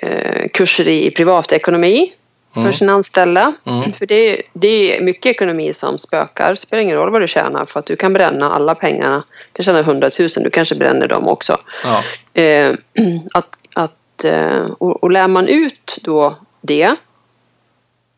[0.00, 2.12] eh, kurser i privatekonomi
[2.54, 2.72] för Mm.
[2.72, 3.52] sina anställda.
[3.64, 3.92] Mm.
[3.92, 6.50] För det, det är mycket ekonomi som spökar.
[6.50, 9.24] Det spelar ingen roll vad du tjänar för att du kan bränna alla pengarna.
[9.52, 11.60] Du kan tjäna 100 000, du kanske bränner dem också.
[11.84, 12.04] ja,
[12.42, 12.74] Eh,
[13.32, 13.92] att, att,
[14.24, 16.94] eh, och, och lär man ut då det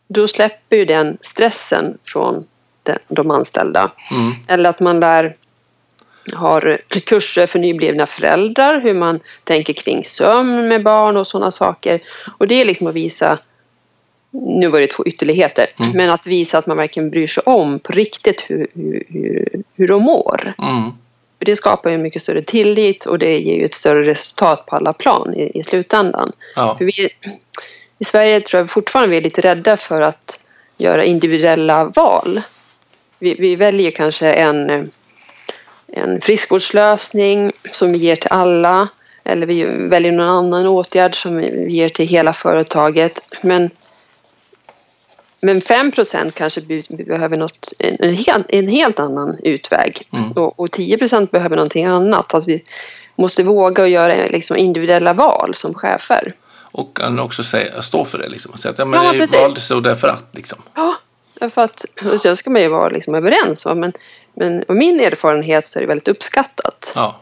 [0.08, 2.46] då släpper ju den stressen från
[2.82, 3.90] de, de anställda.
[4.10, 5.36] mm, Eller att man lär
[6.34, 12.00] har kurser för nyblivna föräldrar, hur man tänker kring sömn med barn och sådana saker.
[12.38, 13.38] Och det är liksom att visa,
[14.30, 15.92] nu var det två ytterligheter, Mm.
[15.96, 19.88] men att visa att man verkligen bryr sig om på riktigt hur, hur, hur, hur
[19.88, 20.54] de mår.
[20.58, 20.90] mm,
[21.46, 24.92] det skapar ju mycket större tillit och det ger ju ett större resultat på alla
[24.92, 26.32] plan i, i slutändan.
[26.56, 27.08] ja, vi,
[27.98, 30.38] I Sverige tror jag fortfarande vi är lite rädda för att
[30.76, 32.40] göra individuella val.
[33.18, 34.90] Vi, vi väljer kanske en,
[35.86, 38.88] en friskvårdslösning som vi ger till alla
[39.24, 43.20] eller vi väljer någon annan åtgärd som vi ger till hela företaget.
[43.42, 43.70] Men,
[45.40, 50.32] men 5% kanske be- behöver något, en, helt, en helt annan utväg Mm.
[50.32, 50.98] och, och 10
[51.30, 52.34] behöver någonting annat.
[52.34, 52.64] Att vi
[53.16, 56.32] måste våga och göra liksom individuella val som chefer.
[56.72, 58.52] och kan också säga, stå för det liksom.
[58.56, 59.42] Säga att ja, men Ja, är precis.
[59.42, 60.58] vald så därför att liksom.
[60.74, 60.94] Ja,
[61.54, 63.64] för att och sen ska man ju vara liksom överens.
[63.64, 63.74] Va?
[63.74, 63.92] Men,
[64.34, 66.92] men av min erfarenhet så är det väldigt uppskattat.
[66.94, 67.16] Ja,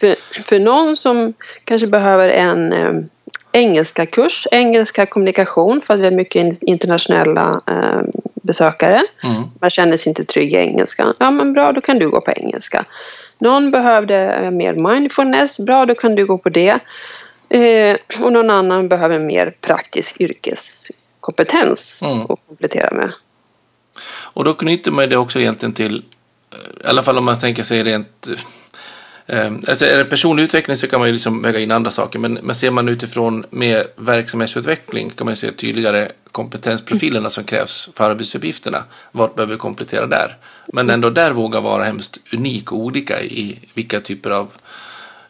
[0.00, 2.92] För, för någon som kanske behöver en eh,
[3.52, 8.00] engelska kurs, engelska kommunikation för att vi har mycket in, internationella eh,
[8.34, 9.02] besökare.
[9.24, 11.14] mm, Man känner sig inte trygg i engelska.
[11.18, 12.84] Ja men bra, då kan du gå på engelska.
[13.38, 16.78] Någon behövde eh, mer mindfulness, bra då kan du gå på det.
[17.48, 22.20] Eh, och någon annan behöver mer praktisk yrkeskompetens Mm.
[22.20, 23.12] att komplettera med.
[24.34, 26.02] Och då knyter man det också egentligen till,
[26.52, 28.38] eh, i alla fall om man tänker sig rent, eh,
[29.68, 32.34] alltså är det personlig utveckling så kan man ju liksom väga in andra saker, men,
[32.34, 38.84] men ser man utifrån med verksamhetsutveckling kan man se tydligare kompetensprofilerna som krävs för arbetsuppgifterna.
[39.12, 40.36] Vad behöver vi komplettera där?
[40.72, 44.48] Men ändå där våga vara hemskt unik och olika i vilka typer av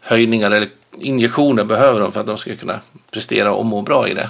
[0.00, 2.80] höjningar eller injektioner behöver de för att de ska kunna
[3.10, 4.28] prestera och må bra i det.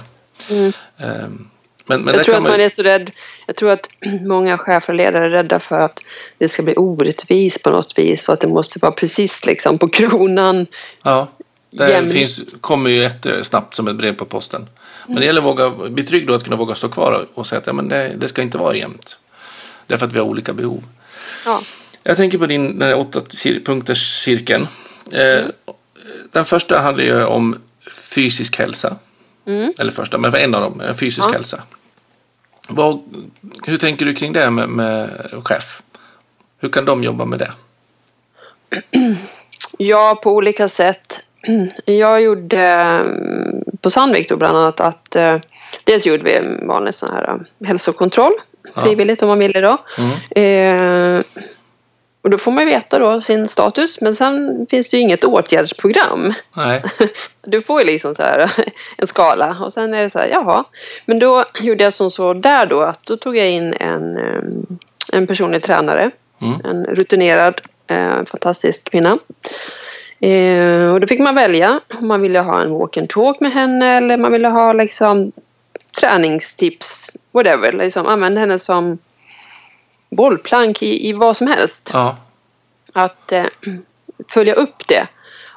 [0.49, 0.71] Mm.
[0.97, 1.49] Ehm,
[1.89, 3.11] Men, men Jag tror att man är så rädd.
[3.47, 3.89] Jag tror att
[4.21, 5.99] många chefer och ledare är rädda för att
[6.37, 9.89] det ska bli orättvis på något vis och att det måste vara precis liksom på
[9.89, 10.67] kronan.
[11.03, 11.27] Ja,
[11.71, 14.67] det finns, kommer ju jättesnabbt som ett brev på posten.
[15.07, 17.59] Men det gäller att våga, bli trygg då att kunna våga stå kvar och säga
[17.59, 19.17] att ja, men det, det ska inte vara jämnt.
[19.87, 20.83] Därför att vi har olika behov.
[21.45, 21.61] Ja.
[22.03, 23.21] Jag tänker på din åtta
[23.65, 24.67] punkters cirkeln.
[25.11, 25.45] Eh,
[26.31, 27.57] Den första handlar ju om
[27.95, 28.95] fysisk hälsa.
[29.45, 29.73] Mm.
[29.79, 31.31] Eller första, men en av dem, eh, fysisk Ja.
[31.33, 31.61] hälsa.
[32.69, 32.99] Vad,
[33.65, 35.09] hur tänker du kring det med, med
[35.43, 35.81] chef?
[36.59, 37.51] Hur kan de jobba med det?
[39.77, 41.19] Ja, på olika sätt.
[41.85, 45.37] Jag gjorde mm, på Sandvik då bland annat att eh,
[45.83, 48.33] dels gjorde vi en vanlig sån här eh, hälsokontroll
[48.75, 49.77] frivilligt om man ville då.
[49.97, 51.23] Mm.
[52.21, 56.33] Och då får man veta då sin status men sen finns det ju inget åtgärdsprogram.
[56.55, 56.81] Nej.
[57.41, 58.51] Du får ju liksom så här
[58.97, 60.63] en skala och sen är det så här, jaha.
[61.05, 64.41] Men då gjorde jag som så där då att då tog jag in en, eh,
[65.11, 66.11] en personlig tränare.
[66.41, 66.61] Mm.
[66.63, 69.19] En rutinerad, eh, fantastisk kvinna.
[70.19, 73.51] Eh, och då fick man välja om man ville ha en walk and talk med
[73.51, 75.31] henne eller man ville ha liksom
[75.99, 77.71] träningstips, whatever.
[77.71, 78.97] Liksom, använda henne som
[80.09, 81.89] bollplank i, i vad som helst.
[81.93, 82.17] Ja.
[82.93, 83.45] Att eh,
[84.33, 85.07] följa upp det.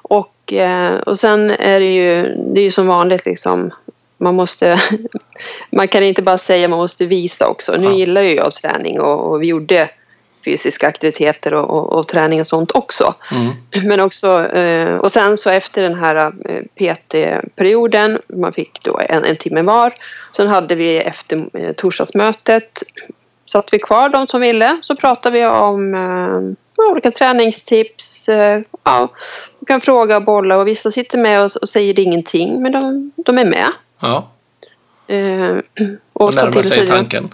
[0.03, 3.71] Och, eh, och sen är det ju, det är ju som vanligt liksom.
[4.19, 4.81] Man måste,
[5.71, 7.73] man kan inte bara säga, man måste visa också.
[7.73, 7.93] Nu Ja.
[7.93, 9.89] gillar ju jag träning och, och vi gjorde
[10.45, 13.15] fysiska aktiviteter och, och, och träning och sånt också.
[13.33, 13.53] Mm.
[13.89, 19.25] Men också, eh, och sen så efter den här eh, PT-perioden, man fick då en,
[19.25, 19.95] en timme var.
[20.37, 22.83] Sen hade vi efter eh, torsdagsmötet,
[23.47, 28.29] satt vi kvar de som ville, så pratade vi om eh, olika träningstips.
[28.29, 29.09] Eh, ja,
[29.61, 33.13] du kan fråga och bolla och vissa sitter med och, och säger ingenting, men de,
[33.17, 33.69] de är med.
[34.01, 34.29] Ja.
[35.07, 35.57] Eh,
[36.13, 37.31] Och tar närmar sig tanken.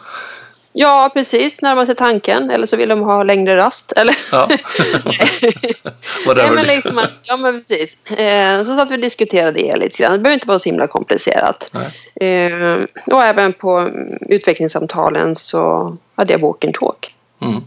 [0.80, 1.62] Ja, precis.
[1.62, 2.50] Närmar sig tanken.
[2.50, 3.92] Eller så vill de ha längre rast.
[3.92, 4.18] Eller?
[4.32, 4.48] Ja.
[5.04, 5.52] Nej,
[6.26, 6.54] Whatever.
[6.54, 6.76] men liksom.
[6.76, 7.96] liksom, att- ja, men precis.
[8.18, 10.12] Eh, så satt vi och diskuterade det lite grann.
[10.12, 11.70] Det behöver inte vara så himla komplicerat.
[11.72, 12.50] Nej.
[12.50, 12.78] Eh,
[13.14, 17.14] och även på utvecklingssamtalen så hade jag walk and talk.
[17.42, 17.60] Mm.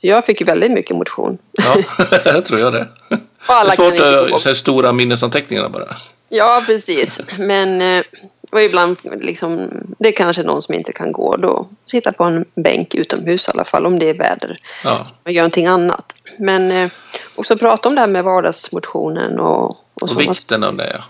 [0.00, 1.38] Så jag fick ju väldigt mycket motion.
[1.52, 1.76] Ja,
[2.24, 2.86] jag tror jag det.
[3.10, 3.16] Och
[3.48, 5.84] Det är svårt att säga stora minnesanteckningar bara.
[6.28, 7.18] Ja, precis.
[7.38, 8.04] Men eh,
[8.50, 11.36] och ibland liksom, det är kanske någon som inte kan gå.
[11.36, 14.58] Då sitta på en bänk utomhus i alla fall om det är väder.
[14.84, 15.06] Ja.
[15.24, 16.14] och göra någonting annat.
[16.38, 16.90] Men eh,
[17.34, 20.90] också prata om det här med vardagsmotionen och, och, Och vikten av det.
[20.94, 21.04] ja.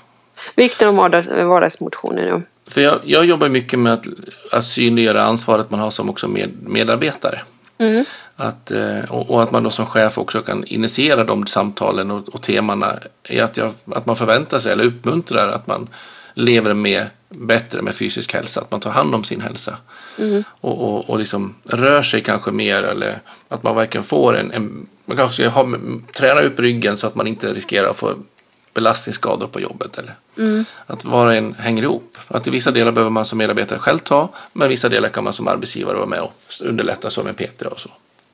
[0.56, 2.28] Vikten av vardags, vardagsmotionen.
[2.28, 2.40] Ja.
[2.70, 4.06] För jag, jag jobbar mycket med att,
[4.52, 7.40] att synliggöra ansvaret man har som också med, medarbetare.
[7.78, 8.04] Mm.
[8.36, 12.28] Att, eh, och, och att man då som chef också kan initiera de samtalen och,
[12.28, 12.94] och temana.
[13.28, 15.88] I att, jag, att man förväntar sig eller uppmuntrar att man
[16.40, 18.60] lever med bättre med fysisk hälsa.
[18.60, 19.76] Att man tar hand om sin hälsa.
[20.60, 22.82] Och, och, och liksom rör sig kanske mer.
[22.82, 24.52] Eller att man verkligen får en...
[24.52, 25.68] en man kanske ska ha,
[26.12, 28.14] träna upp ryggen så att man inte riskerar att få
[28.74, 29.98] belastningsskador på jobbet.
[29.98, 30.14] Eller
[30.86, 32.18] att var och en hänger ihop.
[32.28, 34.28] Att i vissa delar behöver man som medarbetare själv ta.
[34.52, 37.80] Men vissa delar kan man som arbetsgivare vara med och underlätta så med PT och
[37.80, 37.90] så.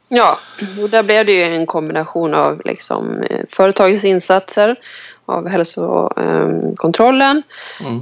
[0.08, 0.38] ja,
[0.82, 4.76] och där blev det ju en kombination av liksom, eh, företagets insatser,
[5.26, 7.42] av hälsokontrollen,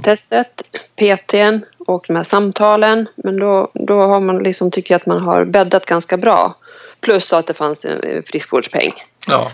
[0.03, 0.63] testet,
[0.95, 3.07] PTn och de här samtalen.
[3.15, 6.55] Men då, då har man liksom, tycker jag att man har bäddat ganska bra.
[6.99, 8.93] Plus att det fanns en friskvårdspeng.
[9.27, 9.51] Ja,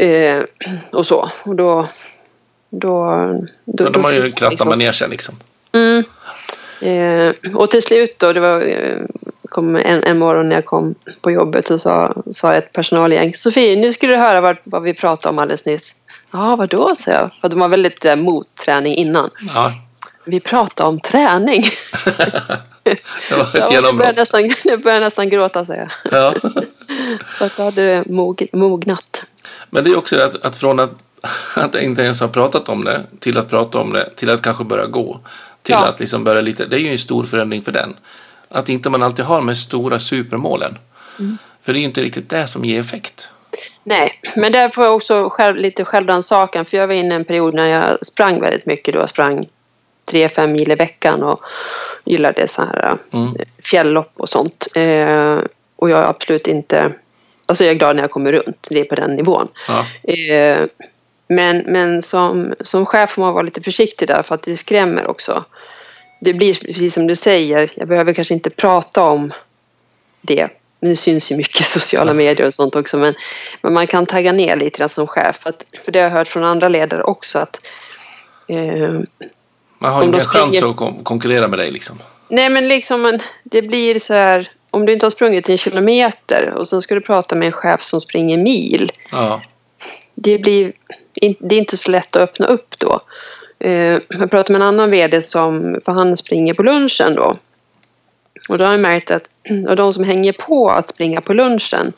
[0.00, 0.44] Eh,
[0.92, 1.30] och så.
[1.42, 1.88] Och då...
[2.72, 3.06] Då,
[3.64, 5.34] då, men de har ju krattat liksom- manegen liksom.
[5.72, 6.04] Mm.
[6.82, 8.98] Eh, och till slut då, det var eh,
[9.48, 13.76] kom en, en morgon när jag kom på jobbet så sa, sa ett personalgäng Sofie,
[13.76, 15.94] nu skulle du höra vad, vad vi pratade om alldeles nyss.
[16.30, 17.30] Ja, vadå, sa jag.
[17.40, 19.30] För de var väldigt eh, mot träning innan.
[19.54, 19.72] Ja,
[20.24, 21.62] Vi pratade om träning.
[22.82, 24.16] det var ett genombrott.
[24.16, 26.12] nästan, jag började nästan gråta, säger jag.
[26.22, 26.34] Ja.
[27.38, 29.22] Så att då hade det mog, mognat.
[29.70, 30.90] Men det är också att, att från att,
[31.56, 34.64] att inte ens ha pratat om det till att prata om det till att kanske
[34.64, 35.20] börja gå.
[35.62, 35.86] Till Ja.
[35.86, 37.96] att liksom börja lite, det är ju en stor förändring för den.
[38.48, 40.78] Att inte man alltid har de här stora supermålen.
[41.18, 41.38] Mm.
[41.62, 43.28] För det är ju inte riktigt det som ger effekt.
[43.84, 46.64] Nej, men där får jag också själv, lite självrannsakan.
[46.64, 48.94] För jag var inne i en period när jag sprang väldigt mycket.
[48.94, 49.48] Då jag sprang
[50.04, 51.40] tre, fem mil i veckan och
[52.04, 53.26] gillade så här Mm.
[53.26, 54.66] eh, fjälllopp och sånt.
[54.74, 55.38] Eh,
[55.76, 56.92] och jag är absolut inte...
[57.46, 58.66] Alltså jag är glad när jag kommer runt.
[58.70, 59.48] Det är på den nivån.
[59.68, 60.66] Ja, Eh,
[61.28, 65.06] men men som, som chef får man vara lite försiktig där för att det skrämmer
[65.06, 65.44] också.
[66.20, 69.32] Det blir precis som du säger, jag behöver kanske inte prata om
[70.20, 70.48] det.
[70.80, 72.96] Det syns ju mycket sociala medier och sånt också.
[72.96, 73.14] Men,
[73.62, 75.38] men man kan tagga ner lite grann som chef.
[75.42, 77.60] För, att, för det har jag hört från andra ledare också att
[78.46, 79.00] eh,
[79.78, 81.98] man har chans springer- att kon- konkurrera med dig liksom.
[82.28, 86.50] Nej men liksom man, det blir så här om du inte har sprungit en kilometer
[86.56, 88.92] och sen ska du prata med en chef som springer mil.
[89.10, 89.40] Ja,
[90.14, 90.72] det, blir,
[91.38, 93.00] det är inte så lätt att öppna upp då.
[93.58, 97.36] Eh, jag pratade med en annan vd som, för han springer på lunchen då.
[98.48, 99.22] Och då har jag märkt att
[99.68, 101.92] och de som hänger på att springa på lunchen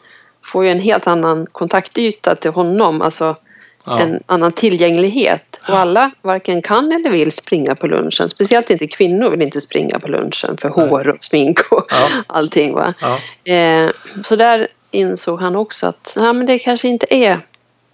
[0.45, 3.37] får ju en helt annan kontaktyta till honom, alltså
[3.85, 5.59] ja, en annan tillgänglighet.
[5.69, 8.29] Och alla varken kan eller vill springa på lunchen.
[8.29, 12.09] Speciellt inte kvinnor vill inte springa på lunchen för hår och smink och Ja.
[12.27, 12.75] allting.
[12.75, 12.95] Va?
[13.01, 13.19] ja.
[13.53, 13.91] Eh,
[14.25, 17.41] så där insåg han också att nej, men det kanske inte är.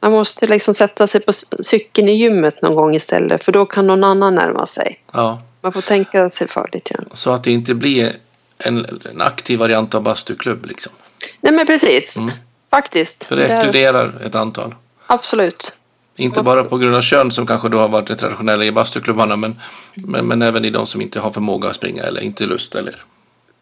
[0.00, 1.32] Man måste liksom sätta sig på
[1.62, 5.00] cykeln i gymmet någon gång istället för då kan någon annan närma sig.
[5.12, 5.38] ja.
[5.60, 7.08] Man får tänka sig för lite grann.
[7.12, 8.12] Så att det inte blir
[8.58, 10.92] en, en aktiv variant av bastuklubb liksom.
[11.40, 12.16] Nej men precis.
[12.16, 12.34] Mm.
[12.70, 13.24] Faktiskt.
[13.24, 14.74] För det exkluderar ett antal.
[15.06, 15.72] Absolut.
[16.16, 19.36] Inte bara på grund av kön som kanske då har varit det traditionella i bastuklubbarna
[19.36, 19.60] men,
[19.94, 22.94] men, men även i de som inte har förmåga att springa eller inte lust eller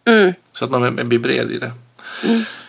[0.09, 0.35] Mm.
[0.52, 1.70] så att man blir bred i det.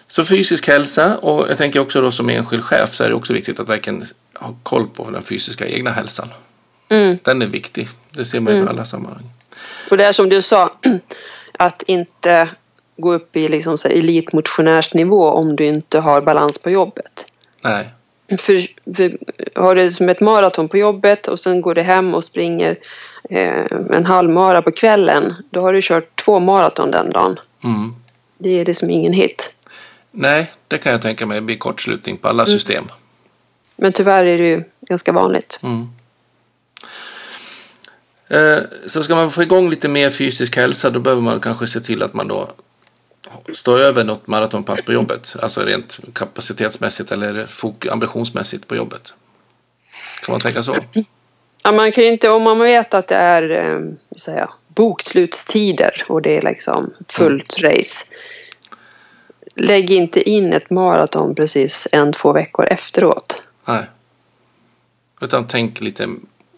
[0.07, 3.33] Så fysisk hälsa och jag tänker också då som enskild chef så är det också
[3.33, 6.29] viktigt att verkligen ha koll på den fysiska egna hälsan.
[6.89, 7.17] Mm.
[7.23, 7.87] Den är viktig.
[8.09, 9.29] Det ser man ju i alla sammanhang.
[9.91, 10.73] Och det är som du sa,
[11.57, 12.49] att inte
[12.97, 17.25] gå upp i liksom så elitmotionärsnivå om du inte har balans på jobbet.
[17.61, 17.89] Nej.
[18.29, 19.17] För, för
[19.55, 22.77] har du som ett maraton på jobbet och sen går du hem och springer
[23.29, 25.33] eh, en halvmara på kvällen.
[25.49, 27.39] Då har du kört två maraton den dagen.
[27.63, 27.95] Mm.
[28.37, 29.53] Det är liksom ingen hit.
[30.11, 32.85] Nej, det kan jag tänka mig blir kortslutning på alla system.
[33.75, 35.59] Men tyvärr är det ju ganska vanligt.
[35.63, 35.89] Mm.
[38.29, 41.79] Eh, Så ska man få igång lite mer fysisk hälsa då behöver man kanske se
[41.79, 42.49] till att man då
[43.53, 45.35] står över något maratonpass på jobbet.
[45.41, 47.47] Alltså rent kapacitetsmässigt eller
[47.91, 49.13] ambitionsmässigt på jobbet.
[50.25, 50.75] Kan man tänka så?
[51.63, 56.21] Ja, man kan ju inte, om man vet att det är eh, jag, bokslutstider och
[56.21, 58.05] det är liksom ett fullt race.
[59.55, 63.41] Lägg inte in ett maraton precis en, två veckor efteråt.
[63.65, 63.83] Nej.
[65.21, 66.09] Utan tänk lite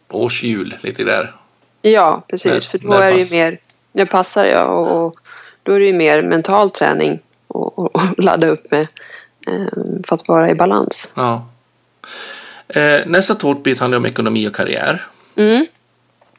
[0.08, 1.36] årshjul lite där.
[1.82, 2.52] Ja, precis.
[2.52, 3.60] När- för då när är det pass- ju mer,
[3.92, 5.20] det passar jag och, och
[5.64, 8.88] då är det ju mer mental träning och, och, och ladda upp med
[9.48, 9.68] eh,
[10.08, 11.10] för att vara i balans.
[11.14, 11.46] Ja.
[12.68, 15.06] Eh, nästa tårtbit handlar om ekonomi och karriär.
[15.36, 15.66] Mm.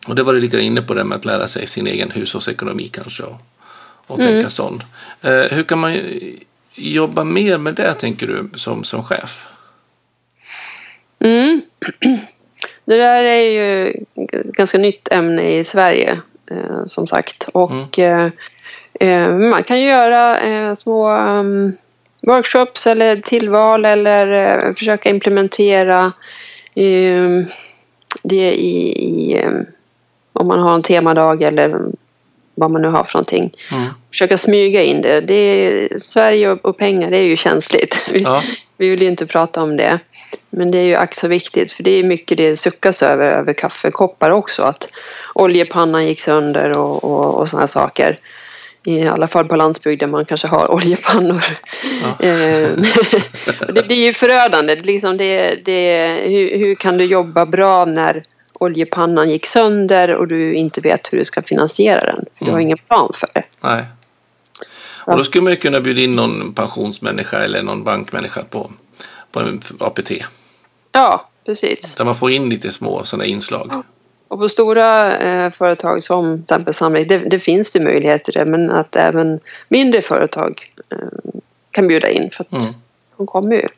[0.07, 2.89] Och det var du lite inne på det med att lära sig sin egen hushållsekonomi
[2.89, 3.23] kanske.
[3.23, 3.41] Och,
[4.07, 4.83] och tänka sånt.
[5.23, 5.99] Eh, hur kan man
[6.75, 9.47] jobba mer med det tänker du som, som chef?
[11.19, 11.61] Mm.
[12.91, 17.49] Det där är ju ett ganska nytt ämne i Sverige eh, som sagt.
[17.53, 18.31] Och eh,
[19.01, 21.73] eh, man kan ju göra små um,
[22.23, 26.13] workshops eller tillval eller försöka implementera
[26.75, 27.45] eh,
[28.23, 29.53] det i, i eh,
[30.33, 31.77] om man har en temadag eller
[32.55, 33.53] vad man nu har för någonting.
[33.73, 33.87] Mm.
[34.11, 35.21] Försöka smyga in det.
[35.21, 37.97] det är, Sverige och, och pengar det är ju känsligt.
[38.13, 38.43] Vi, Ja.
[38.77, 39.99] vi vill ju inte prata om det.
[40.51, 43.53] Men det är ju ack så viktigt för det är mycket det suckas över, över
[43.53, 44.63] kaffekoppar också.
[44.63, 44.89] Att
[45.35, 48.19] oljepannan gick sönder och, och, och sådana saker.
[48.85, 51.45] I alla fall på landsbygden man kanske har oljepannor.
[52.21, 52.71] Eh,
[53.69, 54.77] och det blir ju förödande.
[54.77, 60.55] Liksom det, det, hur, hur kan du jobba bra när oljepannan gick sönder och du
[60.55, 62.25] inte vet hur du ska finansiera den?
[62.39, 63.43] För du har ingen plan för det.
[63.63, 63.85] Nej.
[65.05, 65.11] Så.
[65.11, 68.71] Och då skulle man ju kunna bjuda in någon pensionsmänniska eller någon bankmänniska på,
[69.33, 70.11] på en APT.
[70.93, 71.95] Ja, precis.
[71.95, 73.83] Där man får in lite små sådana inslag.
[74.29, 78.45] Och på stora eh, företag som till exempel Sandvik, det, det finns det möjligheter.
[78.45, 80.99] Men att även mindre företag eh,
[81.71, 82.75] kan bjuda in för att Mm.
[83.17, 83.69] de kommer ju.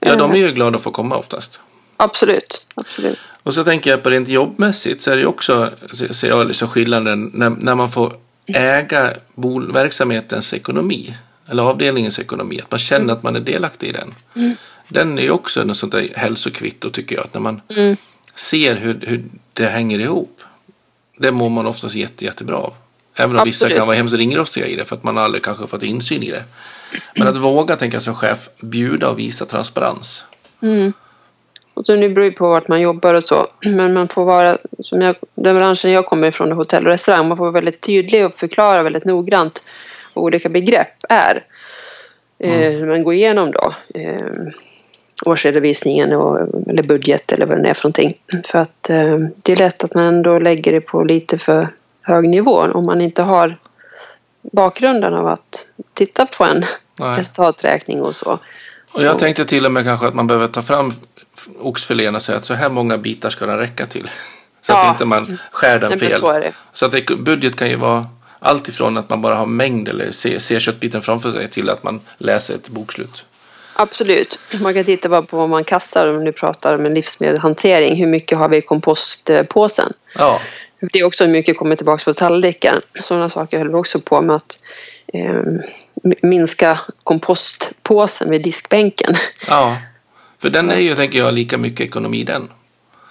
[0.00, 1.60] Ja, de är ju glada att få komma oftast.
[1.96, 3.18] Absolut, absolut.
[3.42, 6.46] Och så tänker jag på rent jobbmässigt så är det ju också, så- ser jag
[6.46, 8.12] liksom skillnaden när, när man får
[8.46, 11.14] äga bol, verksamhetens ekonomi.
[11.50, 12.60] Eller avdelningens ekonomi.
[12.60, 14.14] Att man känner att man är delaktig i den.
[14.88, 17.24] Den är ju också något sånt där hälsokvitto tycker jag.
[17.24, 17.96] Att när man Mm.
[18.34, 20.40] ser hur, hur det hänger ihop.
[21.18, 22.72] Det mår man oftast jätte, jättebra av.
[23.14, 23.76] Även om vissa Absolut.
[23.78, 26.44] kan vara hemskt ringrostiga i det för att man aldrig kanske fått insyn i det.
[27.16, 30.24] Men att våga, tänka som chef, bjuda och visa transparens.
[31.74, 33.46] Och så nu beror det på vart man jobbar och så.
[33.64, 37.36] Men man får vara, som jag, den branschen jag kommer ifrån, hotell och restaurang, man
[37.36, 39.62] får vara väldigt tydlig och förklara väldigt noggrant
[40.14, 41.44] vad olika begrepp är.
[42.38, 44.16] Eh, när man går igenom då eh,
[45.26, 48.14] årsredovisningen och, eller budget eller vad det är för någonting.
[48.44, 51.68] För att eh, det är lätt att man ändå lägger det på lite för
[52.02, 53.56] hög nivå om man inte har
[54.42, 56.64] bakgrunden av att titta på en
[57.00, 57.18] Nej.
[57.20, 58.38] resultaträkning och så.
[58.92, 60.92] Och jag tänkte till och med kanske att man behöver ta fram
[61.60, 64.10] oxfilén och säga att så här många bitar ska den räcka till.
[64.60, 64.86] Så Ja.
[64.86, 66.20] att inte man skär den fel.
[66.20, 66.42] så.
[66.72, 68.06] Så att det, budget kan ju vara
[68.38, 71.82] allt ifrån att man bara har mängd eller ser, ser köttbiten framför sig till att
[71.82, 73.24] man läser ett bokslut.
[73.80, 74.38] Absolut.
[74.62, 77.96] Man kan titta bara på vad man kastar om du pratar om en livsmedelshantering.
[77.96, 79.92] Hur mycket har vi i kompostpåsen?
[80.14, 80.40] Ja,
[80.80, 82.80] Det är också hur mycket kommer tillbaka på tallriken.
[83.02, 84.58] Sådana saker höll vi också på med att
[85.12, 85.42] eh,
[86.22, 89.14] minska kompostpåsen vid diskbänken.
[89.46, 89.76] ja.
[90.38, 92.50] För den är ju, tänker jag, lika mycket ekonomi den.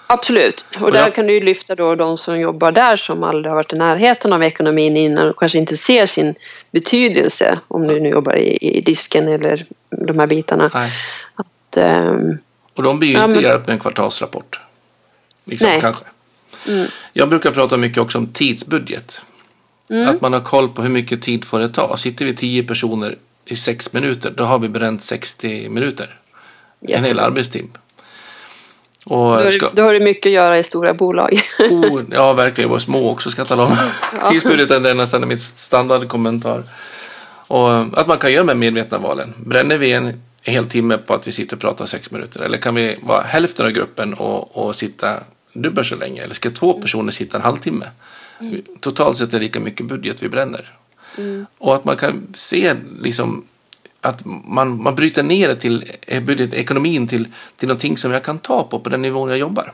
[0.08, 0.66] Absolut.
[0.82, 3.74] Och där kan du ju lyfta då de som jobbar där som aldrig har varit
[3.74, 6.36] i närheten av ekonomin innan och kanske inte ser sin
[6.72, 10.70] betydelse om du nu jobbar i, i disken eller de här bitarna.
[10.74, 10.92] Nej.
[11.36, 12.38] Att, ehm,
[12.76, 14.60] Och de blir ju Ja, inte men- hjälpt med en kvartalsrapport.
[15.46, 15.82] Liksom, Nej.
[15.82, 16.06] kanske.
[16.68, 16.88] Mm.
[17.14, 19.22] Jag brukar prata mycket också om tidsbudget.
[19.90, 20.08] Mm.
[20.08, 21.98] Att man har koll på hur mycket tid får det ta.
[21.98, 26.20] Sitter vi tio personer i sex minuter, då har vi bränt 60 minuter.
[26.82, 27.26] En hel Jättebra.
[29.10, 29.10] Arbetstid.
[29.10, 31.42] Då har, Och ska, då har du mycket att göra i stora bolag.
[31.60, 32.72] oh, ja, verkligen.
[32.72, 33.76] Och små också ska jag tala om.
[34.32, 36.64] Tidsbudgeten det är nästan min standardkommentar.
[37.48, 39.34] Och att man kan göra med medvetna valen.
[39.38, 42.42] Bränner vi en hel timme på att vi sitter och pratar sex minuter?
[42.42, 45.20] Eller kan vi vara hälften av gruppen och, och sitta
[45.54, 46.24] dubbelt så länge?
[46.24, 47.86] Eller ska två personer sitta en halvtimme?
[48.80, 50.74] Totalt sett är det lika mycket budget vi bränner.
[51.58, 53.46] Och att man kan se liksom
[54.08, 57.28] att man, man bryter ner det till eh, budgetekonomin till,
[57.58, 59.74] till någonting som jag kan ta på på den nivån jag jobbar.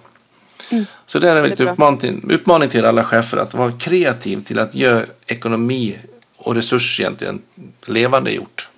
[1.05, 5.05] Så det är en uppmaning uppmaning till alla chefer att vara kreativ till att göra
[5.27, 5.97] ekonomi
[6.37, 7.41] och resurs egentligen
[7.85, 8.69] levande gjort.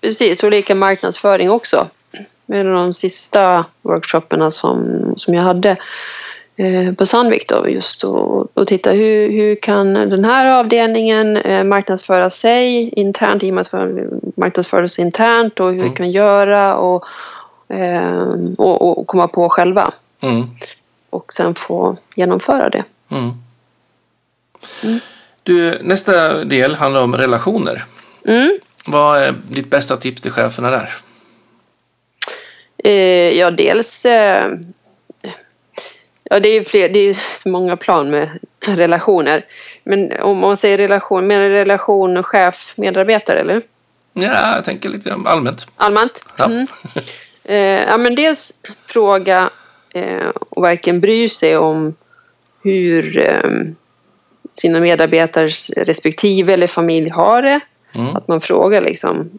[0.00, 1.88] Precis, och lika marknadsföring också.
[2.46, 5.76] Med de sista workshopperna som, som jag hade
[6.96, 12.30] på Sandvik då just och, och titta hur, hur kan den här avdelningen eh, marknadsföra
[12.30, 16.76] sig internt i och med att vi marknadsför oss internt och hur vi kan göra
[16.76, 17.04] och,
[17.68, 18.28] eh,
[18.58, 20.44] och, och komma på själva Mm.
[21.10, 22.84] och sen få genomföra det.
[23.10, 23.30] Mm.
[25.42, 27.84] Du, nästa del handlar om relationer.
[28.24, 28.58] Mm.
[28.86, 30.94] Vad är ditt bästa tips till cheferna där?
[32.84, 34.02] Eh, ja, dels...
[36.30, 37.16] Ja, det är ju fler, det är
[37.48, 39.44] många plan med relationer.
[39.84, 43.62] Men om man säger relation, menar relation chef-medarbetare eller?
[44.12, 45.66] Ja, jag tänker lite allmänt.
[45.76, 46.24] Allmänt?
[46.38, 46.44] Ja.
[46.44, 46.66] Mm.
[47.48, 48.52] Eh, ja, men dels
[48.86, 49.50] fråga
[49.94, 51.94] eh, och verkligen bry sig om
[52.62, 53.50] hur eh,
[54.52, 57.60] sina medarbetares respektive eller familj har det.
[57.94, 58.16] Mm.
[58.16, 59.38] Att man frågar liksom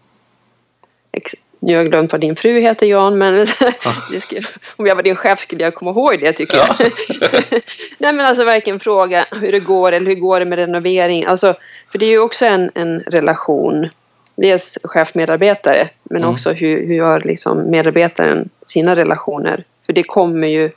[1.59, 3.47] nu har jag glömt vad din fru heter Jan men
[4.21, 4.35] ska,
[4.75, 6.67] om jag var din chef skulle jag komma ihåg det tycker jag.
[7.97, 11.25] Nej men alltså verkligen fråga hur det går eller hur går det med renovering.
[11.25, 11.55] Alltså,
[11.91, 13.89] för det är ju också en, en relation.
[14.35, 16.33] Dels chef-medarbetare men Mm.
[16.33, 19.63] också hur, hur gör liksom medarbetaren sina relationer.
[19.85, 20.71] För det kommer ju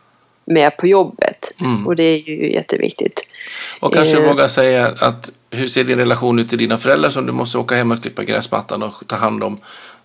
[0.44, 1.86] med på jobbet Mm.
[1.86, 3.20] och det är ju jätteviktigt.
[3.80, 4.28] Och kanske Eh.
[4.28, 7.74] våga säga att hur ser din relation ut till dina föräldrar som du måste åka
[7.74, 9.58] hem och klippa gräsmattan och ta hand om.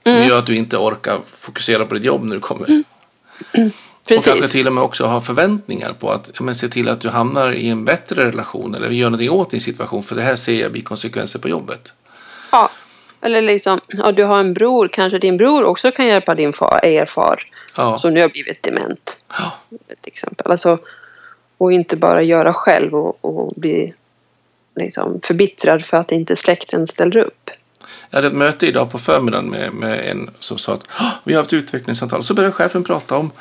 [0.08, 0.28] Som Mm.
[0.28, 2.64] gör att du inte orkar fokusera på ditt jobb när du kommer.
[2.64, 4.26] Och Precis.
[4.26, 7.51] kanske till och med också ha förväntningar på att men, se till att du hamnar
[7.53, 10.03] i en bättre relation eller gör någonting åt din situation.
[10.03, 11.93] För det här ser jag blir konsekvenser på jobbet.
[12.51, 12.70] Ja,
[13.22, 16.80] eller liksom, ja, du har en bror, kanske din bror också kan hjälpa din far,
[16.86, 17.43] er far
[17.78, 17.99] Ja.
[17.99, 19.18] som nu har blivit dement.
[19.39, 19.51] Ja.
[19.88, 20.51] Ett exempel.
[20.51, 20.80] Alltså,
[21.58, 23.93] och inte bara göra själv och, och bli
[24.76, 27.49] liksom, förbittrad för att inte släkten ställer upp.
[28.10, 31.34] Jag hade ett möte idag på förmiddagen med, med en som sa att "Åh, vi
[31.34, 32.24] har haft utvecklingssamtal.
[32.24, 33.32] Så började chefen prata om,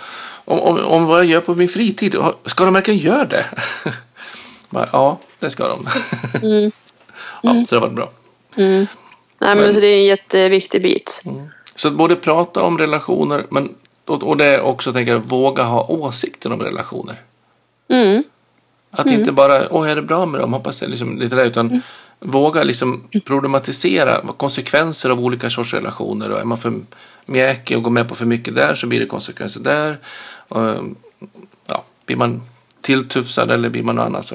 [0.44, 2.16] om, om, om vad jag gör på min fritid.
[2.44, 3.46] Ska de verkligen göra det?
[4.70, 5.86] Bara, ja, det ska de.
[7.42, 8.10] ja, så det var bra.
[8.56, 8.86] Nej,
[9.38, 11.22] men, Men- det är en jätteviktig bit.
[11.74, 13.74] Så att både prata om relationer men,
[14.04, 17.16] och, och det är också tänker jag, våga ha åsikter om relationer.
[17.88, 18.24] Mm.
[18.90, 21.82] Att inte bara, åh är det bra med dem, hoppas det, liksom, lite där, utan
[22.20, 26.30] våga liksom problematisera konsekvenser av olika sorts relationer.
[26.30, 26.72] Och är man för
[27.26, 29.98] mjäkig och går med på för mycket där så blir det konsekvenser där.
[30.48, 30.60] Och,
[31.68, 32.42] ja, blir man
[32.80, 34.34] tilltufsad eller blir man något annat så.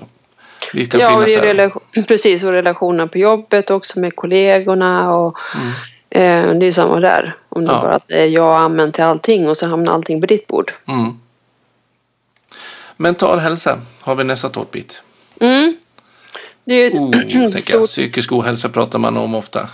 [0.73, 2.43] Vi kan Ja, finnas relation, precis.
[2.43, 5.13] Och relationer på jobbet också med kollegorna.
[5.15, 5.37] Och,
[6.09, 7.35] eh, det är samma där.
[7.49, 7.81] Om du Ja.
[7.81, 10.71] bara säger ja och amen till allting och så hamnar allting på ditt bord.
[10.87, 11.19] Mm.
[12.97, 15.01] Mental hälsa har vi nästa tårtbit.
[15.39, 15.77] Mm.
[16.69, 19.69] Det är ju Oh, ett stort Psykisk ohälsa pratar man om ofta.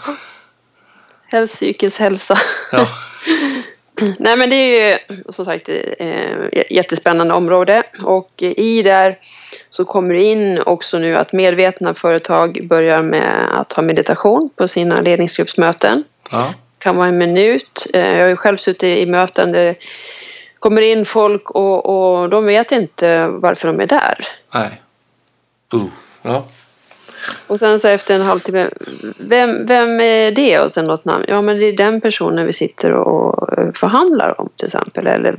[1.27, 2.37] häls, psykisk hälsa.
[2.71, 2.87] Ja.
[4.19, 4.97] Nej men det är ju
[5.29, 9.19] som sagt eh, jättespännande område och i där
[9.69, 14.67] så kommer det in också nu att medvetna företag börjar med att ha meditation på
[14.67, 16.03] sina ledningsgruppsmöten.
[16.31, 16.53] ja.
[16.77, 17.87] Det kan vara en minut.
[17.93, 19.75] Eh, Jag har ju själv suttit i möten där det
[20.59, 24.27] kommer in folk och, och de vet inte varför de är där.
[24.53, 24.81] Nej.
[25.73, 25.85] Uh.
[26.21, 26.45] Ja.
[27.47, 28.69] Och sen så efter en halvtimme,
[29.17, 30.59] vem, vem är det?
[30.59, 31.25] Och sen något namn.
[31.27, 35.07] Ja men det är den personen vi sitter och eh, förhandlar om till exempel.
[35.07, 35.35] Eller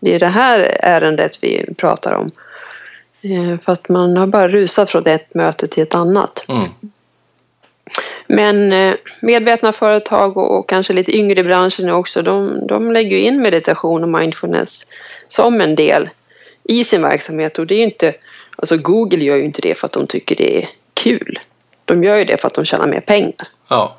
[0.00, 2.30] det är det här ärendet vi pratar om.
[3.22, 6.44] Eh, För att man har bara rusat från ett möte till ett annat.
[6.48, 6.68] Mm.
[8.26, 13.42] Men eh, medvetna företag och, kanske lite yngre i branschen också, de, de lägger in
[13.42, 14.86] meditation och mindfulness
[15.28, 16.08] som en del
[16.64, 17.58] i sin verksamhet.
[17.58, 18.14] Och det är ju inte,
[18.56, 20.68] alltså Google gör ju inte det för att de tycker det är
[21.04, 21.38] kul.
[21.84, 23.48] De gör ju det för att de tjänar mer pengar.
[23.68, 23.96] ja.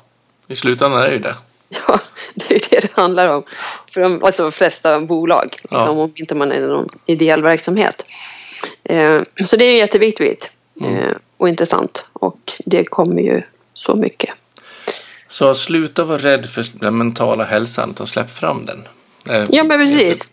[0.48, 1.34] I slutändan är det ju det.
[1.68, 1.98] Ja,
[2.34, 3.42] det är ju det det handlar om.
[3.92, 5.88] För de, alltså de flesta bolag, liksom, Ja.
[5.90, 8.04] om inte man är någon ideell verksamhet.
[8.84, 10.50] Eh, så det är ju jätteviktigt
[10.82, 12.04] eh, och intressant.
[12.12, 13.42] Och det kommer ju
[13.74, 14.30] så mycket.
[15.28, 18.88] Så sluta vara rädd för den mentala hälsan utan släpp fram den.
[19.30, 20.32] Eh, Ja, men precis.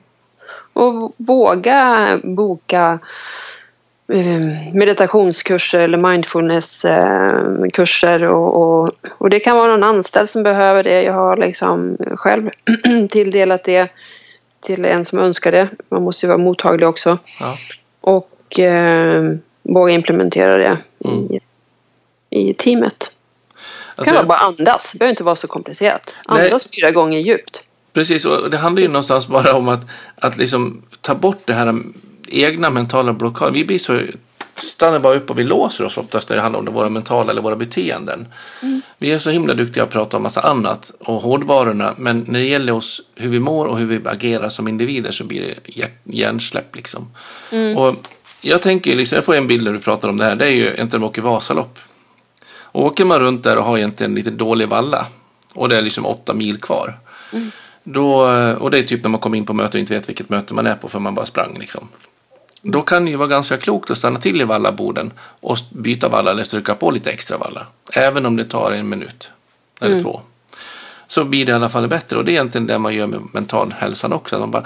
[0.74, 2.99] Och våga boka
[4.74, 8.24] meditationskurser eller mindfulnesskurser.
[8.24, 11.04] Och, och, och det kan vara någon anställd som behöver det.
[11.04, 12.49] Jag har liksom själv
[13.10, 13.88] tilldelat det
[14.62, 15.70] till en som önskar det.
[15.89, 17.18] Man måste ju vara mottaglig också.
[17.39, 17.58] Ja.
[18.01, 21.20] Och eh, våga implementera det Mm.
[21.32, 21.39] i,
[22.30, 22.99] i teamet.
[22.99, 23.08] Det
[23.95, 24.91] Alltså, kan vara bara andas.
[24.91, 26.16] Det behöver inte vara så komplicerat.
[26.30, 26.45] Nej.
[26.45, 27.60] Andas fyra gånger djupt.
[27.93, 29.86] Precis, och det handlar ju någonstans bara om att,
[30.16, 31.74] att liksom ta bort det här
[32.41, 33.53] egna mentala blockaden.
[33.53, 34.01] Vi blir så
[34.55, 37.41] stannar bara upp och vi låser oss oftast när det handlar om våra mentala eller
[37.41, 38.27] våra beteenden.
[38.97, 42.45] Vi är så himla duktiga att prata om massa annat och hårdvarorna men när det
[42.45, 46.75] gäller oss hur vi mår och hur vi agerar som individer så blir det hjärnsläpp
[46.75, 47.07] liksom.
[47.77, 47.95] Och
[48.41, 50.51] jag tänker liksom, jag får en bild när du pratar om det här, det är
[50.51, 51.79] ju egentligen när man åker Vasalopp.
[52.55, 55.05] Och åker man runt där och har egentligen lite dålig valla
[55.55, 56.99] och det är liksom åtta mil kvar.
[57.84, 58.13] Då,
[58.59, 60.53] och det är typ när man kommer in på möte och inte vet vilket möte
[60.53, 61.88] man är på för man bara sprang liksom.
[62.66, 66.32] Då kan det ju vara ganska klokt att stanna till i vallaborden och byta valla
[66.32, 67.68] eller stryka på lite extra valla.
[67.93, 69.30] Även om det tar en minut
[69.82, 70.22] eller två.
[71.07, 73.22] Så blir det i alla fall bättre och det är egentligen det man gör med
[73.34, 74.39] mental hälsan också.
[74.39, 74.64] Man bara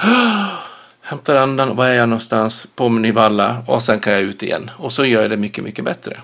[1.01, 4.71] hämtar andan, var är jag någonstans, på min valla och sen kan jag ut igen.
[4.77, 6.17] Och så gör jag det mycket, mycket bättre.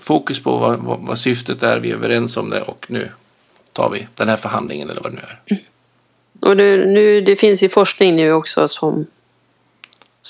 [0.00, 3.08] Fokus på vad, vad, vad syftet är, vi är överens om det och nu
[3.72, 5.60] tar vi den här förhandlingen eller vad det nu är.
[6.48, 9.06] Och det, nu, det finns ju forskning nu också som,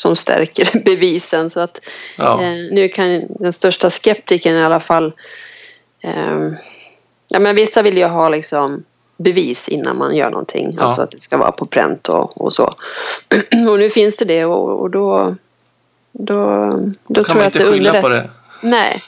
[0.00, 1.50] som stärker bevisen.
[1.50, 1.80] Så att
[2.16, 2.42] Ja.
[2.42, 5.12] eh, nu kan den största skeptikern i alla fall...
[6.00, 6.50] Eh,
[7.28, 8.84] ja, men vissa vill ju ha liksom
[9.16, 10.74] bevis innan man gör någonting.
[10.78, 10.84] Ja.
[10.84, 12.74] Alltså att det ska vara på pränt och, och så.
[13.70, 15.36] och nu finns det det och, och då...
[16.12, 18.30] Då, då, Då kan tror man inte skylla på det.
[18.62, 19.00] Nej.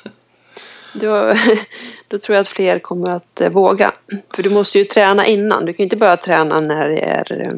[0.93, 1.35] Då,
[2.09, 3.93] då tror jag att fler kommer att eh, våga.
[4.35, 5.65] För du måste ju träna innan.
[5.65, 7.53] Du kan ju inte börja träna när det är eh,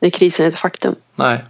[0.00, 0.94] när krisen är ett faktum.
[1.14, 1.44] Nej.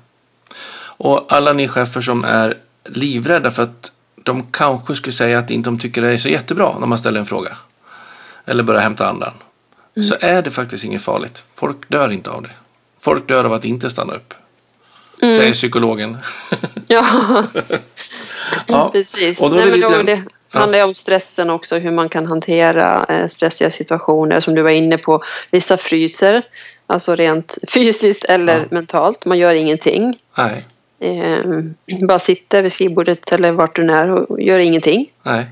[0.99, 5.71] Och alla ni chefer som är livrädda för att de kanske skulle säga att inte
[5.71, 7.57] de tycker det är så jättebra när man ställer en fråga.
[8.47, 9.33] Eller börjar hämta andan.
[10.09, 11.43] Så är det faktiskt inget farligt.
[11.55, 12.51] Folk dör inte av det.
[13.01, 14.35] Folk dör av att inte stanna upp.
[15.21, 16.17] Säger psykologen.
[16.91, 17.05] Ja,
[18.67, 18.91] ja.
[18.93, 19.41] precis.
[19.41, 19.97] Och då är Nej, det men lite...
[19.97, 20.23] då, det
[20.53, 20.59] ja.
[20.61, 21.77] handlar ju om stressen också.
[21.79, 24.41] Hur man kan hantera eh, stressiga situationer.
[24.41, 25.23] Som du var inne på.
[25.51, 26.43] Vissa fryser.
[26.87, 28.65] Alltså rent fysiskt eller Ja.
[28.71, 29.25] mentalt.
[29.25, 30.19] Man gör ingenting.
[30.39, 30.67] Nej,
[32.07, 35.11] bara sitter vid skrivbordet eller vart du är och gör ingenting.
[35.23, 35.47] nej.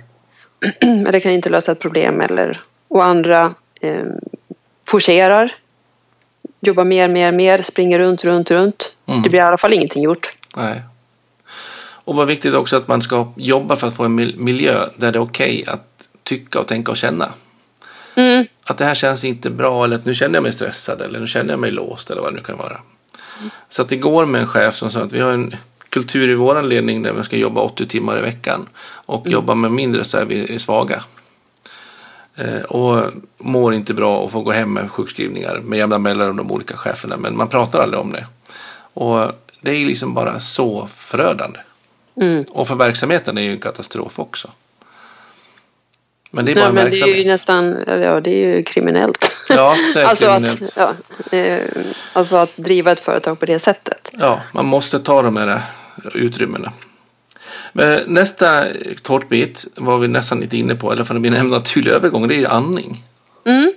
[0.81, 4.05] eller kan inte lösa ett problem eller och andra eh,
[4.89, 5.55] forcerar
[6.61, 8.93] jobbar mer, mer, mer, springer runt, runt, runt.
[9.07, 9.23] Mm.
[9.23, 10.33] Det blir i alla fall ingenting gjort.
[10.57, 10.83] Nej.
[12.05, 15.13] Och vad viktigt också att man ska jobba för att få en mil- miljö där
[15.13, 17.33] det är okej att tycka och tänka och känna.
[18.15, 18.47] Mm.
[18.65, 21.27] Att det här känns inte bra eller att nu känner jag mig stressad eller nu
[21.27, 22.81] känner jag mig låst eller vad det nu kan vara.
[23.69, 25.57] Så att det går med en chef som sa att vi har en
[25.89, 29.73] kultur i vår ledning där vi ska jobba 80 timmar i veckan och jobba med
[29.73, 31.05] mindre så är vi är svaga.
[32.37, 36.51] Eh, och mår inte bra och får gå hem med sjukskrivningar med jämna mellanrum de
[36.51, 38.27] olika cheferna men man pratar aldrig om det.
[38.95, 41.59] Och det är liksom bara så förödande.
[42.21, 42.45] Mm.
[42.51, 44.51] Och för verksamheten är det ju en katastrof också.
[46.31, 48.63] Men det är bara Ja, en men det är ju nästan, ja, det är ju
[48.63, 49.33] kriminellt.
[49.49, 50.63] Ja, det är alltså, kriminellt.
[50.63, 50.95] att,
[51.31, 51.63] ja, eh,
[52.13, 54.11] alltså att driva ett företag på det sättet.
[54.13, 55.61] Ja, man måste ta de här
[56.15, 56.73] utrymmena.
[57.73, 58.65] Men nästa
[59.03, 62.35] tårtbit var vi nästan lite inne på, eller för det blir en naturlig övergång, det
[62.35, 63.03] är ju andning.
[63.45, 63.73] Mm.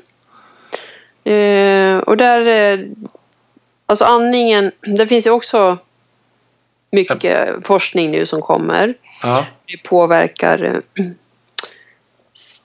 [1.23, 2.85] Eh, och där, eh,
[3.85, 5.77] alltså andningen, det finns ju också
[6.91, 8.93] mycket forskning nu som kommer.
[9.23, 10.63] Ja, Det påverkar
[10.97, 11.05] eh,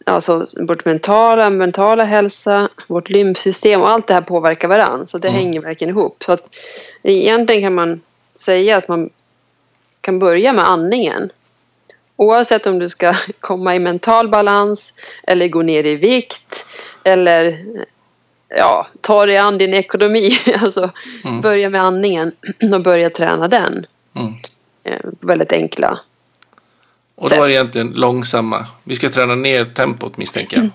[0.05, 5.07] alltså vårt mentala, mentala hälsa, vårt lymfsystem och allt det här påverkar varandra.
[5.07, 5.41] Så det Mm.
[5.41, 6.23] hänger verkligen ihop.
[6.27, 6.49] Så att
[7.03, 8.01] egentligen kan man
[8.35, 9.11] säga att man
[10.01, 11.31] kan börja med andningen.
[12.17, 14.93] Oavsett om du ska komma i mental balans
[15.23, 16.67] eller gå ner i vikt
[17.05, 17.59] eller
[18.49, 20.31] ja, ta dig an din ekonomi.
[20.61, 20.91] Alltså
[21.25, 21.41] Mm.
[21.41, 22.33] börja med andningen
[22.75, 23.87] och börja träna den.
[24.17, 24.33] mm.
[24.87, 25.99] Eh, väldigt enkla
[27.15, 28.67] och då är det egentligen långsamma.
[28.85, 30.71] Vi ska träna ner tempot misstänker jag.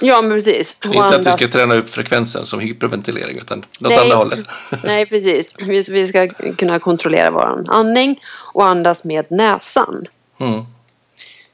[0.00, 0.76] Ja, men precis.
[0.80, 3.98] Och Inte att vi ska träna upp frekvensen som hyperventilering utan något Nej.
[3.98, 4.38] andra hållet.
[4.84, 5.54] Nej, precis.
[5.58, 8.20] Vi, vi ska kunna kontrollera vår andning
[8.52, 10.06] och andas med näsan.
[10.38, 10.58] Mm.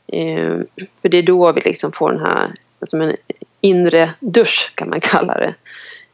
[0.07, 0.66] Eh,
[1.03, 2.55] för det är då vi liksom får den här
[2.89, 3.16] som en
[3.61, 5.55] inre dusch kan man kalla det.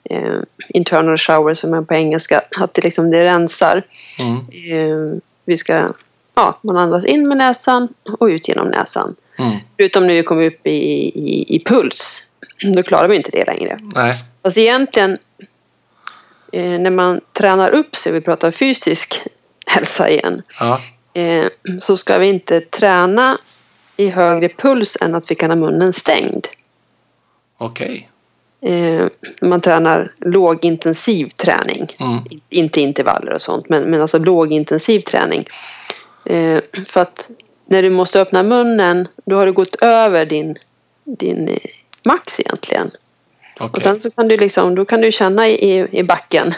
[0.05, 0.37] Eh,
[0.69, 2.43] internal shower som är på engelska.
[2.57, 3.83] Att det liksom det rensar.
[4.19, 4.37] Mm.
[4.37, 5.93] Eh, vi ska,
[6.39, 9.17] ja, man andas in med näsan och ut genom näsan.
[9.39, 9.57] Mm.
[9.77, 12.23] Förutom nu vi kommer upp i, i, i puls.
[12.75, 13.79] Då klarar vi inte det längre.
[13.95, 15.19] Nej, Fast egentligen
[16.53, 19.23] eh, när man tränar upp sig, vi pratar fysisk
[19.67, 20.81] hälsa igen, ja,
[21.13, 21.47] eh,
[21.81, 23.39] så ska vi inte träna
[23.97, 26.47] i högre puls än att vi kan ha munnen stängd.
[27.59, 28.09] okej.
[28.61, 29.07] eh,
[29.43, 31.87] man tränar lågintensiv träning.
[32.01, 32.19] Mm.
[32.49, 35.49] Inte intervaller och sånt, men, men alltså lågintensiv träning.
[36.29, 37.29] Eh, för att
[37.67, 40.57] när du måste öppna munnen, då har du gått över din,
[41.05, 41.59] din eh,
[42.05, 42.91] max egentligen.
[43.61, 43.71] Okej.
[43.73, 46.55] Och sen så kan du liksom, då kan du känna i, i backen.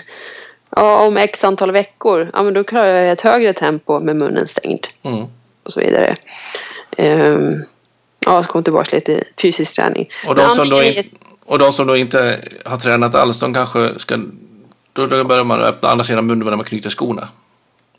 [0.77, 4.47] Ja, om x antal veckor, ja men då klarar jag ett högre tempo med munnen
[4.47, 4.87] stängd.
[5.03, 5.25] Mm.
[5.63, 6.17] Och så vidare.
[6.99, 7.65] Um,
[8.27, 10.09] ja, så kom tillbaka lite fysisk träning.
[10.27, 11.05] Och, de som då in,
[11.45, 14.19] och de som då inte har tränat alls, de kanske ska...
[14.93, 17.29] Då, då börjar man öppna andra sidan munnen när man knyter skorna.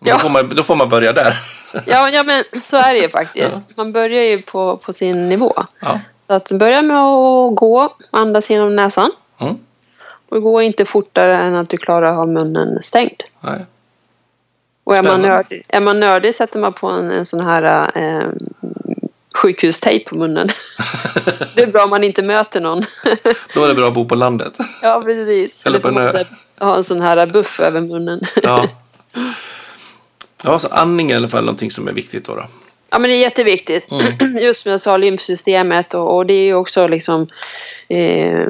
[0.03, 0.13] Ja.
[0.13, 1.37] Då, får man, då får man börja där.
[1.85, 3.49] Ja, ja, men så är det ju faktiskt.
[3.53, 3.61] Ja.
[3.75, 5.53] Man börjar ju på, på sin nivå.
[5.79, 5.99] Ja.
[6.27, 9.11] Så att börja med att gå, andas genom näsan.
[9.39, 9.57] Mm.
[10.29, 13.23] Och gå inte fortare än att du klarar att ha munnen stängd.
[13.39, 13.65] Nej.
[14.83, 18.29] Och är man, nördig, är man nördig sätter man på en, en sån här eh,
[19.35, 20.47] sjukhustejp på munnen.
[21.55, 22.85] det är bra om man inte möter någon.
[23.53, 24.57] Då är det bra att bo på landet.
[24.81, 25.65] ja, precis.
[25.65, 26.23] Eller på en ö.
[26.59, 28.21] ha en sån här buff över munnen.
[28.43, 28.67] Ja.
[30.43, 32.35] Ja, så andning är i alla fall någonting som är viktigt då.
[32.35, 32.43] då.
[32.89, 33.91] Ja men det är jätteviktigt.
[33.91, 34.37] Mm.
[34.41, 37.27] Just som jag sa, lymfsystemet och, och det är ju också liksom
[37.87, 38.47] eh,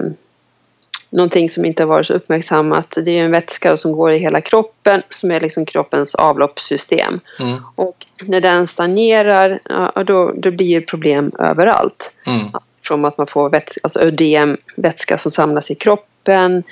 [1.11, 2.97] någonting som inte har varit så uppmärksammat.
[3.05, 7.19] Det är en vätska som går i hela kroppen som är liksom kroppens avloppssystem.
[7.39, 7.57] Mm.
[7.75, 12.11] Och när den stagnerar, ja, då, då blir det problem överallt.
[12.27, 12.47] Mm.
[12.83, 16.63] Från att man får vätska, alltså ödem, vätska som samlas i kroppen,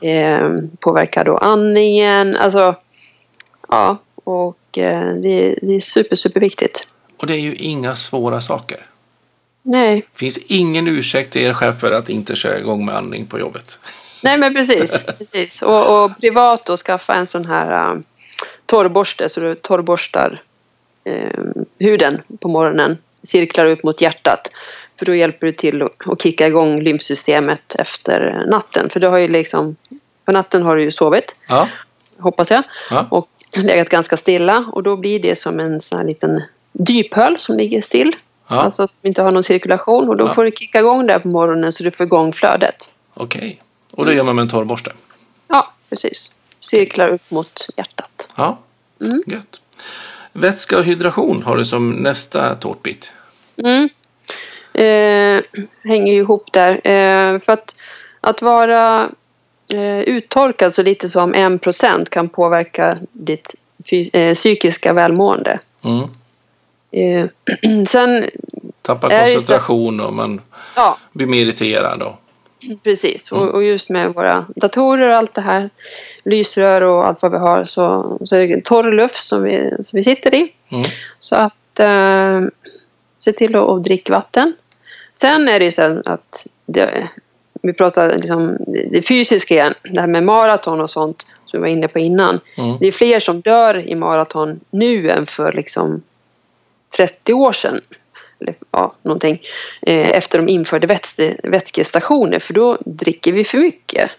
[0.00, 0.50] eh,
[0.80, 2.36] påverkar då andningen.
[2.36, 2.74] Alltså,
[3.68, 6.86] ja, och det, det är super, super viktigt.
[7.16, 8.86] Och det är ju inga svåra saker.
[9.62, 13.26] Nej, Det finns ingen ursäkt till er chef för att inte köra igång med andning
[13.26, 13.78] på jobbet.
[14.22, 15.04] Nej men precis.
[15.18, 15.62] precis.
[15.62, 18.00] Och, och privat då skaffa en sån här uh,
[18.66, 20.40] torrborste så du torrborstar
[21.04, 21.40] eh,
[21.78, 22.98] huden på morgonen.
[23.22, 24.50] Cirklar upp mot hjärtat.
[24.98, 28.90] För då hjälper du till att, att kicka igång lymfsystemet efter natten.
[28.90, 29.76] För du har ju liksom,
[30.24, 31.68] på natten har du ju sovit, Ja.
[32.18, 32.62] hoppas jag.
[32.90, 33.06] Ja.
[33.10, 33.28] Och
[33.64, 36.42] legat ganska stilla och då blir det som en sån här liten
[36.72, 38.16] dyphöl som ligger still.
[38.48, 38.56] Ja.
[38.56, 40.34] Alltså som inte har någon cirkulation och då Ja.
[40.34, 42.90] får du kicka igång där på morgonen så du får igång flödet.
[43.14, 43.58] Okej.
[43.92, 44.92] Och det gör man med en torrborste.
[45.48, 46.32] Ja, precis.
[46.60, 48.28] Cirklar upp mot hjärtat.
[48.36, 48.58] Ja.
[49.00, 49.22] Mm.
[49.26, 49.60] Gött.
[50.32, 53.12] Vätska och hydration har du som nästa tårtbit.
[53.56, 53.88] Mm.
[54.72, 55.42] Eh,
[55.84, 56.70] hänger ju ihop där.
[56.86, 57.74] Eh, för att,
[58.20, 59.10] att vara
[60.06, 63.54] uttorkad så lite som en procent kan påverka ditt
[64.12, 65.60] eh, psykiska välmående.
[65.84, 66.08] Mm.
[66.90, 67.28] Eh,
[67.88, 68.30] sen,
[68.82, 70.40] Tappar koncentration och man
[70.76, 72.02] ja, blir mer irriterad.
[72.02, 72.14] Och,
[72.82, 73.32] precis.
[73.32, 75.70] Och, och just med våra datorer och allt det här,
[76.24, 79.96] lysrör och allt vad vi har så, så är det torr luft som vi, som
[79.96, 80.52] vi sitter i.
[80.68, 80.84] mm.
[81.18, 82.40] Så att eh,
[83.18, 84.54] se till att, att dricka vatten.
[85.14, 87.08] Sen är det ju så att det,
[87.66, 88.56] vi pratar liksom
[88.90, 92.40] det, fysiska igen, det här med maraton och sånt som vi var inne på innan.
[92.56, 92.76] Mm.
[92.80, 96.02] Det är fler som dör i maraton nu än för liksom
[96.96, 97.80] 30 år sedan.
[98.40, 99.42] Eller ja, någonting.
[99.86, 104.10] Eh, efter de införde vätske, vätskestationer för då dricker vi för mycket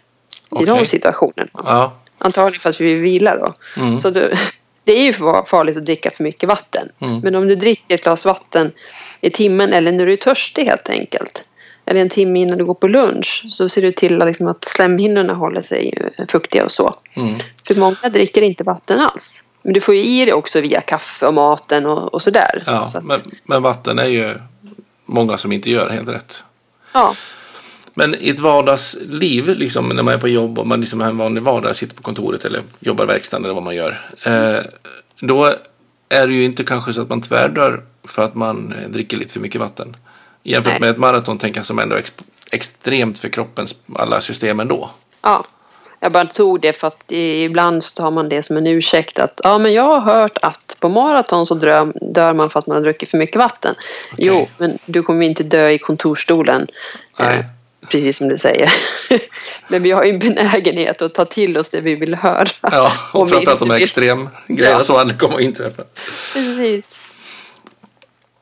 [0.62, 1.50] i de situationerna.
[1.54, 1.94] Ja.
[2.18, 3.54] Antagligen för att vi vilar då.
[3.82, 4.00] Mm.
[4.00, 4.34] Så du,
[4.84, 6.90] det är ju fa- farligt att dricka för mycket vatten.
[7.00, 7.20] Mm.
[7.20, 8.72] Men om du dricker ett glas vatten
[9.22, 11.44] i timmen eller när du är törstig helt enkelt.
[11.88, 13.46] Eller en timme innan du går på lunch.
[13.52, 16.96] Så ser du till att, liksom, att slemhinnorna håller sig eh, fuktiga och så.
[17.14, 17.36] Mm.
[17.68, 19.42] För många dricker inte vatten alls.
[19.62, 22.64] Men du får ju i dig också via kaffe och maten och, och sådär.
[22.66, 24.36] Ja, så att, men, men vatten är ju
[25.06, 26.44] många som inte gör helt rätt.
[26.94, 27.16] ja.
[27.94, 31.18] Men i ett vardagsliv, liksom när man är på jobb och man liksom har en
[31.18, 34.02] vanlig vardag, sitter på kontoret eller jobbar i verkstaden eller vad man gör.
[34.24, 34.60] Eh,
[35.20, 35.54] då
[36.10, 39.40] är det ju inte kanske så att man tvärdör för att man dricker lite för
[39.40, 39.96] mycket vatten.
[40.52, 40.80] Jämfört Nej.
[40.80, 42.14] med ett maraton tänker jag som ändå är ex-
[42.52, 44.90] extremt för kroppens alla system ändå.
[45.22, 45.44] ja.
[46.00, 49.42] Jag bara tog det för att ibland så tar man det som en ursäkt att
[49.44, 52.76] ja men jag har hört att på maraton så dör, dör man för att man
[52.78, 53.76] har druckit för mycket vatten.
[54.18, 56.68] Jo, men du kommer inte dö i kontorstolen.
[57.20, 57.38] Nej.
[57.38, 57.46] Eh,
[57.90, 58.74] Precis som du säger.
[59.68, 62.48] men vi har ju en benägenhet att ta till oss det vi vill höra.
[62.62, 64.84] Ja, och vi framförallt de här extremgrejerna Ja.
[64.84, 65.84] som aldrig kommer att inträffa.
[66.34, 66.86] Precis.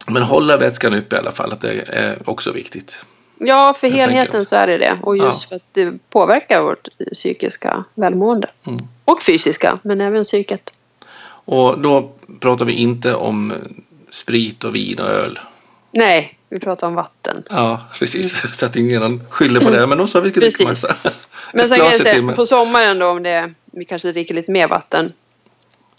[0.07, 2.97] Men hålla vätskan uppe i alla fall, att det är också viktigt.
[3.37, 4.99] Ja, för helheten så är det det.
[5.03, 5.47] Och just Ja.
[5.49, 8.49] för att det påverkar vårt psykiska välmående.
[8.67, 8.79] Mm.
[9.05, 10.69] Och fysiska, men även psyket.
[11.47, 13.53] Och då pratar vi inte om
[14.09, 15.39] sprit och vin och öl.
[15.91, 17.43] Nej, vi pratar om vatten.
[17.49, 18.57] Ja, precis.
[18.57, 19.87] Så att ingen skyller på det.
[19.87, 20.87] Men de sa vilket dricker man så.
[21.53, 24.67] Men sen kan jag säga, på sommaren då om det, vi kanske dricker lite mer
[24.67, 25.13] vatten.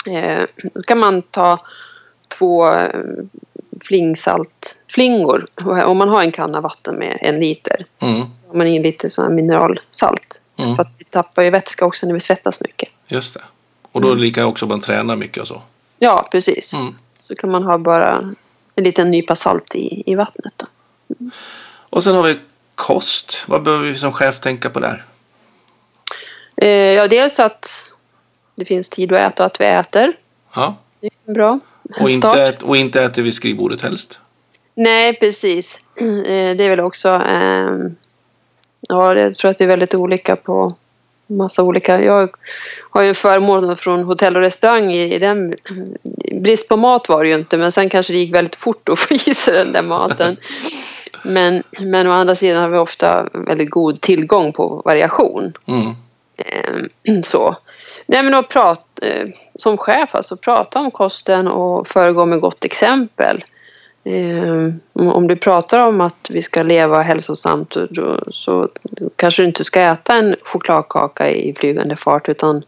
[0.07, 0.43] Eh,
[0.75, 1.67] då kan man ta
[2.39, 2.67] två
[3.77, 5.47] eh, flingsaltflingor.
[5.85, 7.85] Om man har en kanna vatten med en liter.
[7.99, 8.21] Mm.
[8.49, 10.41] har man in lite sån mineralsalt.
[10.57, 10.77] Mm.
[10.77, 12.89] För att vi tappar ju vätska också när vi svettas mycket.
[13.09, 13.43] Just det.
[13.93, 15.63] Och då är det lika också man tränar mycket och så.
[15.99, 16.73] Ja, precis.
[16.73, 16.95] Mm.
[17.29, 18.35] Så kan man ha bara
[18.75, 20.53] en liten nypa salt i, i vattnet.
[20.57, 20.67] Då.
[21.91, 22.39] Och sen har vi
[22.75, 23.45] kost.
[23.47, 25.05] Vad behöver vi som chef tänka på där?
[26.57, 27.71] Eh, ja, dels att
[28.55, 30.17] det finns tid att äta och att vi äter.
[30.55, 30.77] Ja.
[31.01, 31.61] Det är bra
[32.01, 32.49] Och, inte, start.
[32.49, 34.21] ät, och inte äter vid skrivbordet helst.
[34.75, 35.79] Nej, precis.
[36.01, 37.09] Eh, Det är väl också...
[37.09, 37.97] ehm,
[38.89, 40.75] ja, jag tror att det är väldigt olika på
[41.27, 42.03] massa olika.
[42.03, 42.31] Jag
[42.91, 45.55] har ju en förmån från hotell och restaurang i, i den.
[46.33, 48.99] Brist på mat var det ju inte, men sen kanske det gick väldigt fort att
[48.99, 50.37] få i sig den där maten.
[51.25, 55.53] Men, men å andra sidan har vi ofta väldigt god tillgång på variation.
[55.67, 55.87] Mm.
[56.37, 57.57] Eh, så.
[58.07, 59.07] Nej men att prata,
[59.59, 63.45] som chef alltså prata om kosten och föregå med gott exempel.
[64.05, 67.77] Eh, om- du pratar om att vi ska leva hälsosamt
[68.31, 68.69] så
[69.17, 72.63] kanske du inte ska äta en chokladkaka i flygande fart utan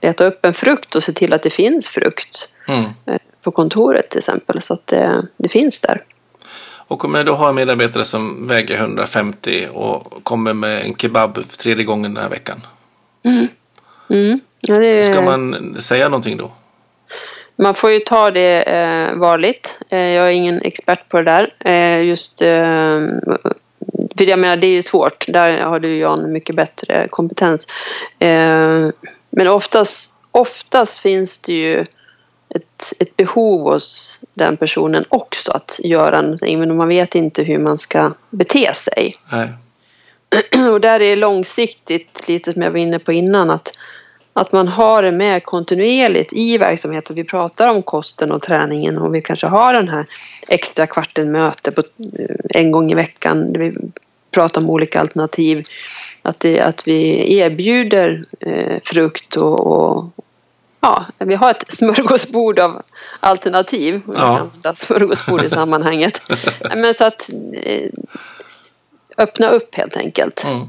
[0.00, 2.84] leta upp en frukt och se till att det finns frukt Mm.
[3.06, 6.02] eh, på kontoret till exempel så att det, det finns där.
[6.88, 11.34] Och om jag då har en medarbetare som väger 150 och kommer med en kebab
[11.48, 12.60] för tredje gången den här veckan.
[14.08, 14.40] Mm.
[14.60, 16.50] Ja, det, Ska man säga någonting då?
[17.56, 19.78] Man får ju ta det eh, varligt.
[19.88, 21.54] Eh, jag är ingen expert på det där.
[21.60, 23.06] Eh, just, eh,
[24.18, 25.24] för jag menar, det är ju svårt.
[25.28, 27.66] Där har du Jan mycket bättre kompetens.
[28.18, 28.88] Eh,
[29.30, 31.80] men oftast, oftast finns det ju
[32.48, 36.58] ett, ett behov hos den personen också att göra någonting.
[36.58, 39.16] Men man vet inte hur man ska bete sig.
[39.32, 39.48] Nej.
[40.72, 43.72] Och där är det långsiktigt, lite som jag var inne på innan, att,
[44.36, 47.16] att man har det med kontinuerligt i verksamheten.
[47.16, 50.06] Vi pratar om kosten och träningen och vi kanske har den här
[50.48, 53.74] extra kvarten möte på, eh, en gång i veckan där vi
[54.30, 55.66] pratar om olika alternativ.
[56.22, 60.04] Att, det, att vi erbjuder eh, frukt och, och
[60.80, 62.82] ja, vi har ett smörgåsbord av
[63.20, 64.02] alternativ.
[64.14, 64.50] Ja.
[64.74, 66.20] Smörgåsbord i sammanhanget.
[66.76, 67.90] Men så att eh,
[69.18, 70.44] öppna upp helt enkelt.
[70.44, 70.68] Mm.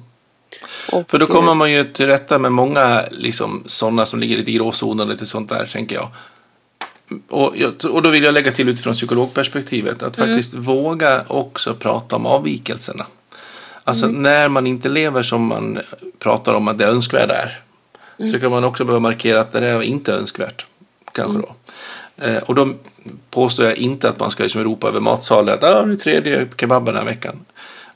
[0.91, 4.51] Och, För då kommer man ju till rätta med många liksom, sådana som ligger lite
[4.51, 6.07] i gråzonen och lite sånt där, tänker jag.
[7.29, 7.55] Och,
[7.89, 13.05] och då vill jag lägga till utifrån psykologperspektivet att faktiskt våga också prata om avvikelserna.
[13.83, 15.79] Alltså när man inte lever som man
[16.19, 17.61] pratar om att det önskvärda är.
[18.25, 20.65] Så kan man också behöva markera att det där är inte önskvärt.
[21.11, 21.55] Kanske då.
[22.25, 22.73] Eh, och då
[23.29, 26.47] påstår jag inte att man ska liksom ropa över matsalen att ah, det är tredje
[26.59, 27.45] kebaben den här veckan.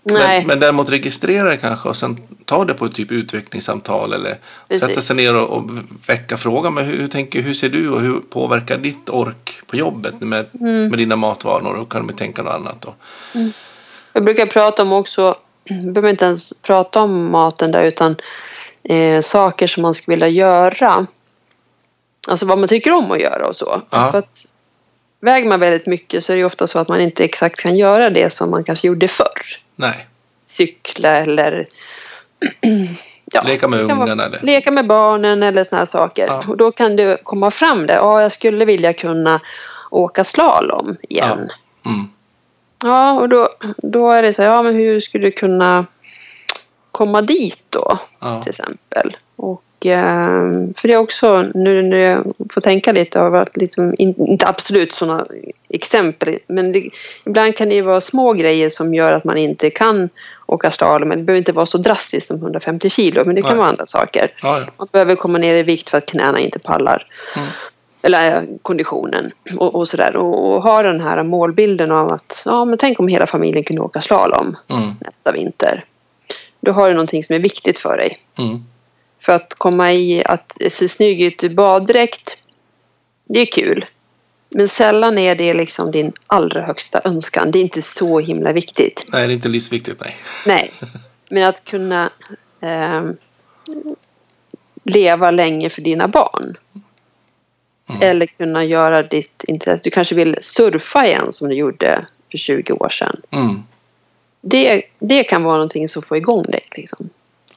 [0.03, 0.39] Nej.
[0.39, 4.37] Men, men däremot registrera det kanske och sen ta det på ett typ utvecklingssamtal eller
[4.67, 4.87] Precis.
[4.87, 5.69] sätta sig ner och, och
[6.07, 6.73] väcka frågan.
[6.73, 10.45] Men hur, hur, tänker, hur ser du och hur påverkar ditt ork på jobbet med,
[10.59, 10.87] Mm.
[10.87, 11.75] med dina matvanor?
[11.75, 12.93] Och kan de tänka något annat då?
[14.13, 18.15] Jag brukar prata om också, jag behöver inte ens prata om maten där utan
[18.83, 21.07] eh, saker som man skulle vilja göra.
[22.27, 23.81] Alltså vad man tycker om att göra och så.
[23.89, 24.45] För att
[25.19, 28.09] väger man väldigt mycket så är det ofta så att man inte exakt kan göra
[28.09, 29.59] det som man kanske gjorde förr.
[29.81, 30.07] Nej,
[30.47, 31.65] Cykla eller
[33.25, 34.39] ja, leka med ungarna eller?
[34.41, 36.27] Leka med barnen eller såna här saker.
[36.27, 36.43] Ja.
[36.47, 37.95] Och då kan det komma fram där.
[37.95, 39.39] Ja, jag skulle vilja kunna
[39.89, 41.49] åka slalom igen.
[41.85, 42.09] Mm.
[42.83, 45.85] Ja, och då, då är det så här, ja men hur skulle du kunna
[46.91, 48.41] komma dit då Ja.
[48.43, 49.17] till exempel?
[49.35, 49.63] Och
[50.77, 54.47] för det är också, nu när jag får tänka lite, har varit liksom, in, inte
[54.47, 55.25] absolut sådana
[55.69, 56.89] exempel, men det,
[57.25, 60.09] ibland kan det ju vara små grejer som gör att man inte kan
[60.45, 61.09] åka slalom.
[61.09, 63.57] Men det behöver inte vara så drastiskt som 150 kilo, men det kan Nej.
[63.57, 64.33] vara andra saker.
[64.41, 64.65] Ja, ja.
[64.77, 67.05] Man behöver komma ner i vikt för att knäna inte pallar.
[67.35, 67.47] Mm.
[68.01, 70.15] Eller eh, konditionen och, och sådär.
[70.15, 73.81] Och, och ha den här målbilden av att ja, men tänk om hela familjen kunde
[73.81, 74.89] åka slalom Mm.
[74.99, 75.83] nästa vinter.
[76.59, 78.17] Då har du någonting som är viktigt för dig.
[78.39, 78.63] Mm.
[79.21, 82.37] För att komma i att se snygg ut i baddräkt,
[83.25, 83.85] det är kul.
[84.49, 87.51] Men sällan är det liksom din allra högsta önskan.
[87.51, 89.05] Det är inte så himla viktigt.
[89.07, 90.01] Nej, det är inte livsviktigt.
[90.05, 90.15] Nej.
[90.45, 90.71] Nej,
[91.29, 92.09] men att kunna
[92.61, 93.17] ehm,
[94.83, 96.57] leva länge för dina barn.
[97.89, 98.01] Mm.
[98.01, 99.81] Eller kunna göra ditt intresse.
[99.83, 103.21] Du kanske vill surfa igen som du gjorde för 20 år sedan.
[103.31, 103.63] Mm.
[104.41, 106.67] Det, det kan vara någonting som får igång dig.
[106.75, 107.09] Liksom.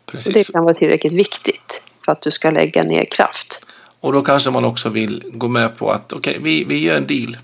[0.04, 0.46] Och Precis.
[0.46, 3.60] det kan vara tillräckligt viktigt för att du ska lägga ner kraft.
[4.00, 7.06] Och då kanske man också vill gå med på att okej, vi, vi gör en
[7.06, 7.36] deal.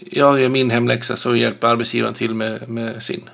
[0.00, 3.30] Jag gör min hemläxa så hjälper arbetsgivaren till med, med sin.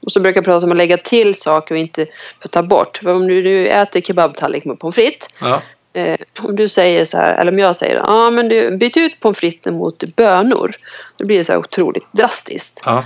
[0.00, 2.06] Och så brukar jag prata om att lägga till saker och inte
[2.50, 2.98] ta bort.
[3.02, 5.28] För om du, du äter kebabtallrik med pommes frites.
[5.40, 8.76] Ja, Eh, om du säger så här, eller om jag säger ja ah, men du
[8.76, 10.76] byt ut pommes fritesen mot bönor.
[11.16, 12.80] Då blir det så här otroligt drastiskt.
[12.84, 13.04] ja,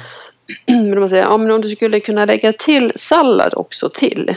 [0.67, 4.37] Men man säger, ja, men om du skulle kunna lägga till sallad också till.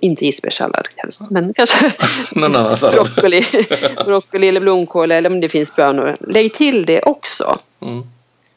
[0.00, 1.92] Inte isbergssallad helst, men kanske
[2.34, 2.94] Någon annan sallad.
[3.14, 3.44] broccoli,
[4.04, 6.16] broccoli eller blomkål eller om det finns bönor.
[6.20, 7.58] Lägg till det också.
[7.80, 8.02] Mm.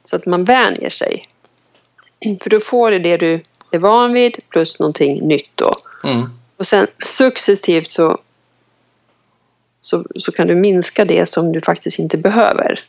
[0.09, 1.25] Så att man vänjer sig.
[2.41, 3.41] För då får du det du
[3.71, 5.75] är van vid plus någonting nytt då.
[6.03, 6.29] Mm.
[6.57, 8.17] Och sen successivt så,
[9.81, 12.79] så, så kan du minska det som du faktiskt inte behöver.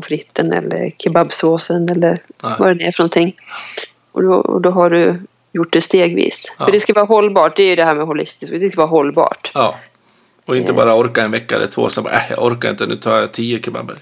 [0.00, 2.52] Pommes fritesen eller kebabsåsen eller Nej.
[2.58, 3.36] vad det är för någonting.
[4.12, 5.20] Och då, och då har du
[5.52, 6.44] gjort det stegvis.
[6.58, 6.64] Ja.
[6.64, 7.56] För det ska vara hållbart.
[7.56, 8.60] Det är ju det här med holistiskt.
[8.60, 9.50] Det ska vara hållbart.
[9.54, 9.76] Ja.
[10.44, 12.96] Och inte bara orka en vecka eller två, så bara, äh, jag orkar inte, nu
[12.96, 13.96] tar jag tio kebaber.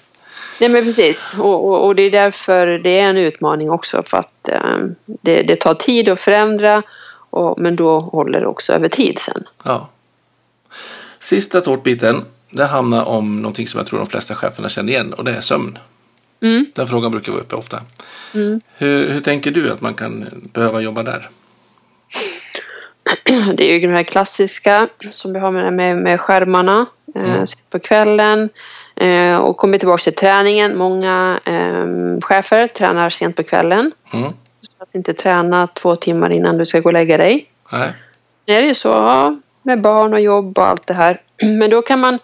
[0.60, 1.22] Nej men precis.
[1.38, 4.02] Och, och, och det är därför det är en utmaning också.
[4.06, 6.82] För att eh, det, det tar tid att förändra.
[7.30, 9.44] Och, men då håller det också över tid sen.
[9.62, 9.88] Ja.
[11.18, 15.24] Sista tårtbiten, det handlar om någonting som jag tror de flesta cheferna känner igen och
[15.24, 15.78] det är sömn.
[16.42, 16.66] Mm.
[16.74, 17.80] Den frågan brukar vara uppe ofta.
[18.34, 18.60] Mm.
[18.78, 21.28] Hur, hur tänker du att man kan behöva jobba där?
[23.56, 26.86] Det är ju de här klassiska som vi har med, med, med skärmarna.
[27.14, 27.46] Eh, Mm.
[27.46, 28.48] sitter på kvällen.
[28.96, 30.76] Eh, och kommer tillbaka till träningen.
[30.78, 33.92] Många eh, chefer tränar sent på kvällen.
[34.12, 34.32] Mm.
[34.60, 37.50] Du ska alltså inte träna två timmar innan du ska gå och lägga dig.
[37.72, 37.92] Nej.
[38.44, 41.20] Det är ju så ja, med barn och jobb och allt det här.
[41.42, 42.18] Men då kan man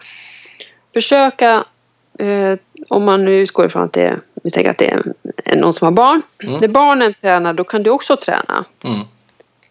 [0.93, 1.63] försöka,
[2.19, 2.53] eh,
[2.89, 4.93] om man nu utgår ifrån att det är, vi tänker att det
[5.45, 6.21] är någon som har barn.
[6.43, 6.57] Mm.
[6.61, 8.65] När barnen tränar, då kan du också träna.
[8.83, 8.99] Mm.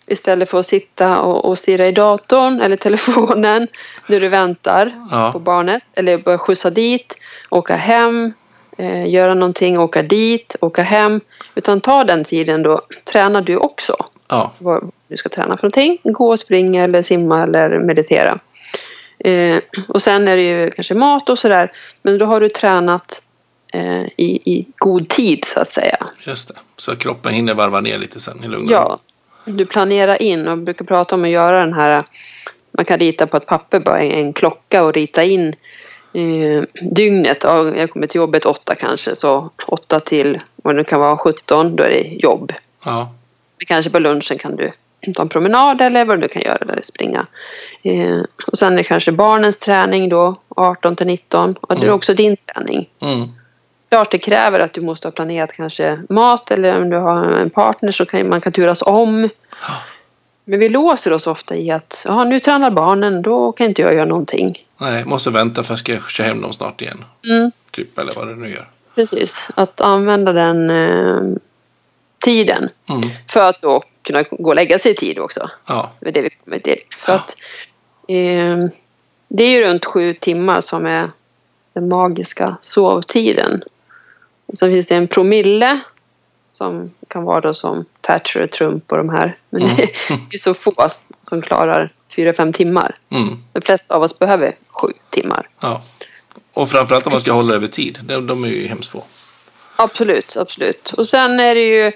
[0.06, 3.68] Istället för att sitta och, och stirra i datorn eller telefonen
[4.06, 5.30] när du väntar Ja.
[5.32, 5.82] på barnet.
[5.94, 7.14] Eller börja skjutsa dit,
[7.50, 8.32] åka hem,
[8.78, 11.20] eh, göra någonting, åka dit, åka hem.
[11.54, 13.96] Utan ta den tiden då tränar du också
[14.28, 14.52] Ja.
[14.58, 15.98] vad du ska träna för någonting.
[16.04, 18.38] Gå, springa eller simma eller meditera.
[19.24, 19.58] Eh,
[19.88, 21.72] och sen är det ju kanske mat och sådär.
[22.02, 23.22] Men då har du tränat
[23.72, 25.96] eh, i, i god tid så att säga.
[26.26, 26.54] Just det.
[26.76, 28.72] Så att kroppen hinner varva ner lite sen i lugn och.
[28.72, 28.98] Ja,
[29.44, 32.04] du planerar in och brukar prata om att göra den här.
[32.72, 35.54] Man kan rita på ett papper bara en, en klocka och rita in
[36.12, 37.38] eh, dygnet.
[37.42, 41.76] Ja, jag kommer till jobbet åtta kanske så åtta till vad det kan vara 17
[41.76, 42.52] då är det jobb.
[42.84, 43.12] Ja.
[43.58, 44.70] Men Kanske på lunchen kan du
[45.14, 47.26] ta en promenad eller vad du kan göra eller springa.
[47.82, 51.84] Eh, och sen är det kanske barnens träning då 18 till 19 och det är
[51.84, 51.94] Mm.
[51.94, 52.88] också din träning.
[53.00, 53.28] Mm.
[53.88, 57.50] Klart det kräver att du måste ha planerat kanske mat eller om du har en
[57.50, 59.28] partner så kan man kan turas om.
[60.44, 63.94] Men vi låser oss ofta i att ja, nu tränar barnen, då kan inte jag
[63.94, 64.66] göra någonting.
[64.80, 67.04] Nej, måste vänta för jag ska köra hem dem snart igen.
[67.24, 68.68] Mm, Typ, eller vad det nu gör.
[68.94, 71.20] precis, att använda den eh,
[72.20, 73.00] tiden Mm.
[73.28, 75.50] för att då kunna gå och lägga sig i tid också.
[75.66, 75.90] Ja.
[76.00, 76.78] Det är det vi kommer till.
[76.98, 77.18] För Ja.
[77.18, 77.30] att
[78.08, 78.70] eh,
[79.28, 81.10] det är ju runt sju timmar som är
[81.72, 83.62] den magiska sovtiden.
[84.46, 85.80] Och sen finns det en promille
[86.50, 89.36] som kan vara då som Thatcher, Trump och de här.
[89.50, 89.76] Men Mm.
[89.76, 90.88] det är så få
[91.28, 92.96] som klarar fyra, fem timmar.
[93.10, 93.28] Mm.
[93.52, 95.48] De flesta av oss behöver sju timmar.
[95.60, 95.82] ja.
[96.52, 97.98] Och framförallt om man ska hålla över tid.
[98.02, 99.04] De, de är ju hemskt få.
[99.82, 100.92] Absolut, absolut.
[100.92, 101.92] Och sen är det ju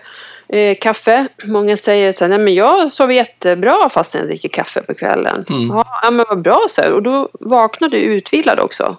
[0.49, 1.29] eh, kaffe.
[1.45, 5.45] Många säger så här, nej men jag sover jättebra fast jag dricker kaffe på kvällen.
[5.51, 5.69] Mm.
[5.69, 6.93] Ja, men vad bra så här.
[6.93, 8.97] Och då vaknar du utvilad också.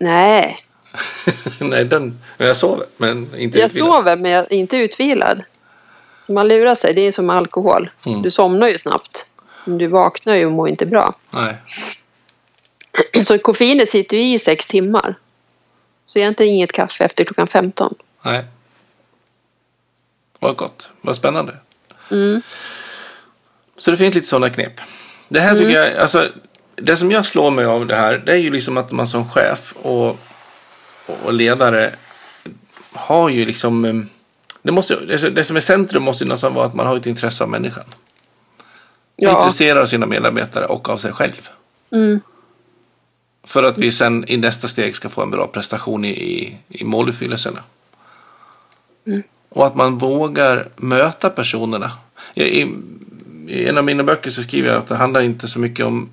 [0.00, 0.64] Nej,
[1.60, 3.88] Nej, den, jag sover, men inte jag utvilad.
[3.88, 5.42] sover men jag är inte utvilad.
[6.26, 7.90] Så man lurar sig, det är som alkohol.
[8.06, 8.22] Mm.
[8.22, 9.24] Du somnar ju snabbt.
[9.64, 11.14] Men du vaknar ju och mår inte bra.
[11.30, 11.54] Nej.
[13.24, 15.14] Så koffeinet sitter ju i sex timmar.
[16.04, 17.94] Så egentligen inget kaffe efter klockan 15.
[18.22, 18.44] Nej.
[20.38, 20.90] Vad gott.
[21.00, 21.56] Vad spännande.
[22.10, 22.42] Mm.
[23.76, 24.80] Så det finns lite sådana knep.
[25.28, 26.28] Det här tycker jag, alltså,
[26.74, 29.28] det som jag slår mig av det här, det är ju liksom att man som
[29.28, 30.18] chef och,
[31.24, 31.94] och ledare
[32.92, 33.94] har ju liksom, eh,
[34.62, 34.96] det, måste,
[35.30, 37.84] det som är centrum måste ju nästan vara att man har ett intresse av människan.
[39.16, 39.32] Ja.
[39.32, 41.48] Intresserad av sina medarbetare och av sig själv.
[41.92, 42.20] Mm.
[43.44, 46.84] För att vi sen i nästa steg ska få en bra prestation i, i, i
[46.84, 47.62] måluppfyllelserna.
[49.06, 49.22] Mm.
[49.48, 51.92] Och att man vågar möta personerna.
[52.34, 52.74] I, i,
[53.48, 56.10] I en av mina böcker så skriver jag att det handlar inte så mycket om,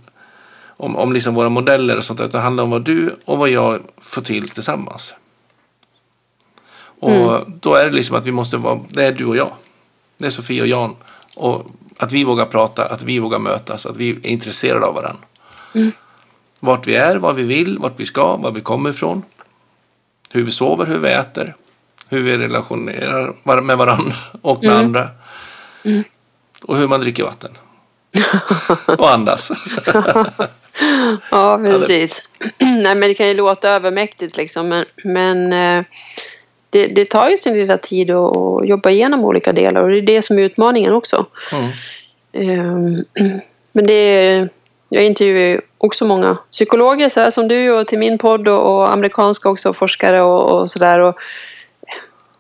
[0.67, 2.19] om, om liksom våra modeller och sånt.
[2.19, 5.13] Utan det handlar om vad du och vad jag får till tillsammans.
[6.99, 7.53] Och Mm.
[7.61, 9.51] då är det liksom att vi måste vara, det är du och jag.
[10.17, 10.95] Det är Sofie och Jan.
[11.35, 11.65] Och
[11.97, 15.21] att vi vågar prata, att vi vågar mötas, att vi är intresserade av varandra.
[16.59, 19.23] Vart vi är, vad vi vill, vart vi ska, var vi kommer ifrån.
[20.31, 21.55] Hur vi sover, hur vi äter.
[22.09, 25.09] Hur vi relationerar med varandra och med andra.
[26.61, 27.51] Och hur man dricker vatten.
[28.97, 29.51] och andas.
[31.31, 32.21] Ja, precis.
[32.59, 34.69] Nej, men det kan ju låta övermäktigt liksom.
[34.69, 35.85] Men, men eh,
[36.69, 40.01] det, det tar ju sin lilla tid att, jobba igenom olika delar och det är
[40.01, 41.25] det som är utmaningen också.
[41.51, 41.71] Mm.
[42.31, 43.05] Ehm,
[43.71, 44.49] Men det är,
[44.89, 48.93] jag intervjuar ju också många psykologer så som du och till min podd och, och
[48.93, 50.99] amerikanska också forskare och, och sådär.
[50.99, 51.17] Och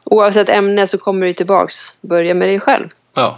[0.09, 1.75] Oavsett ämne så kommer du tillbaks.
[2.01, 2.89] Börja med dig själv.
[3.13, 3.37] Ja.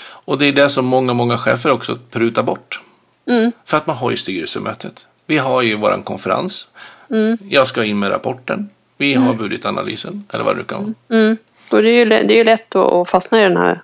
[0.00, 2.80] Och det är det som många, många chefer också prutar bort.
[3.26, 3.52] Mm.
[3.64, 5.06] För att man har ju styrelsemötet.
[5.26, 6.68] Vi har ju våran konferens.
[7.10, 7.38] Mm.
[7.48, 8.70] Jag ska in med rapporten.
[8.96, 10.24] Vi har budgetanalysen.
[10.32, 11.20] Eller vad det nu kan vara.
[11.20, 11.36] Mm.
[11.72, 13.82] Och det är ju, det är ju lätt att, fastna i den här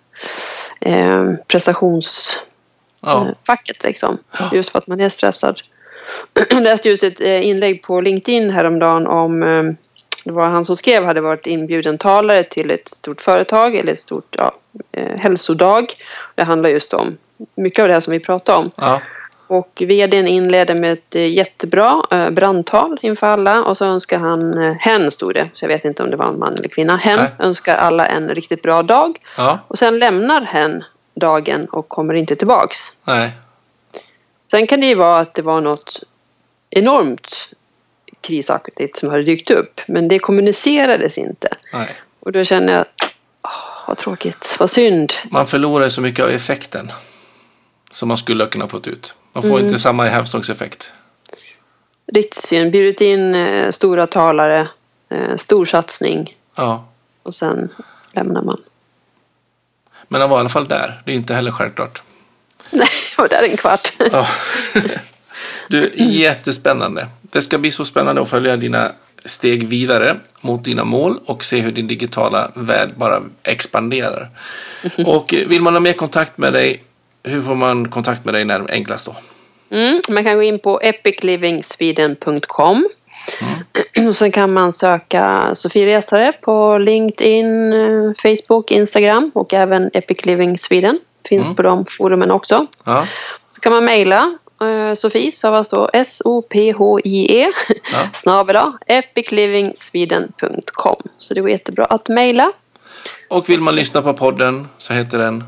[0.80, 2.53] eh, prestationsfacket
[3.06, 3.56] Ja.
[3.82, 4.18] liksom.
[4.52, 5.60] Just för att man är stressad.
[6.50, 9.62] Jag läste just ett eh, inlägg på LinkedIn häromdagen om eh,
[10.24, 14.00] det var han som skrev hade varit inbjuden talare till ett stort företag eller ett
[14.00, 14.52] stort ja,
[14.92, 15.92] eh, hälsodag.
[16.34, 17.16] Det handlar just om
[17.54, 18.70] mycket av det här som vi pratade om.
[18.76, 19.00] Ja.
[19.46, 24.62] Och vdn inledde med ett eh, jättebra eh, brandtal inför alla och så önskar han,
[24.62, 26.96] eh, hen stod det, så jag vet inte om det var en man eller kvinna,
[26.96, 27.30] hen Nej.
[27.38, 29.18] önskar alla en riktigt bra dag.
[29.36, 29.58] Ja.
[29.68, 30.84] Och sen lämnar hen
[31.14, 32.76] dagen och kommer inte tillbaks.
[33.04, 33.30] Nej.
[34.50, 36.00] Sen kan det ju vara att det var något
[36.70, 37.48] enormt
[38.20, 41.48] krisaktigt som hade dykt upp, men det kommunicerades inte.
[41.72, 41.88] Nej.
[42.20, 42.84] Och då känner jag,
[43.44, 43.50] åh,
[43.88, 45.12] vad tråkigt, vad synd.
[45.30, 46.92] Man förlorar så mycket av effekten.
[47.90, 49.14] Som man skulle ha kunnat fått ut.
[49.32, 49.66] Man får Mm.
[49.66, 50.92] inte samma hävstångseffekt.
[52.12, 52.72] Riktigt synd.
[52.72, 54.68] Bjudit in eh, stora talare,
[55.08, 56.84] eh, stor satsning Ja.
[57.22, 57.68] och sen
[58.12, 58.62] lämnar man.
[60.08, 61.02] Men han var i alla fall där.
[61.04, 62.02] Det är inte heller självklart.
[62.70, 62.88] Nej,
[63.18, 63.92] och där är en kvart.
[64.12, 64.26] Ja.
[65.68, 67.06] Du, jättespännande.
[67.22, 68.92] Det ska bli så spännande att följa dina
[69.24, 74.30] steg vidare mot dina mål och se hur din digitala värld bara expanderar.
[75.06, 76.82] Och vill man ha mer kontakt med dig,
[77.22, 79.16] hur får man kontakt med dig när enklast då?
[79.70, 82.88] Mm, man kan gå in på epiclivingsweden.com.
[84.08, 90.18] Och Sen kan man söka Sofie Resare på LinkedIn, eh, Facebook, Instagram och även Epic
[90.24, 90.98] Living Sweden.
[91.28, 92.66] Finns på de forumen också.
[92.84, 93.06] Ja,
[93.54, 97.52] Så kan man mejla eh, Sofie, stavas då S-O-P-H-I-E
[97.92, 98.08] Ja.
[98.14, 98.56] snabel
[98.86, 100.96] epiclivingsweden.com.
[101.18, 102.52] Så det går jättebra att mejla.
[103.30, 105.44] och vill man lyssna på podden så heter den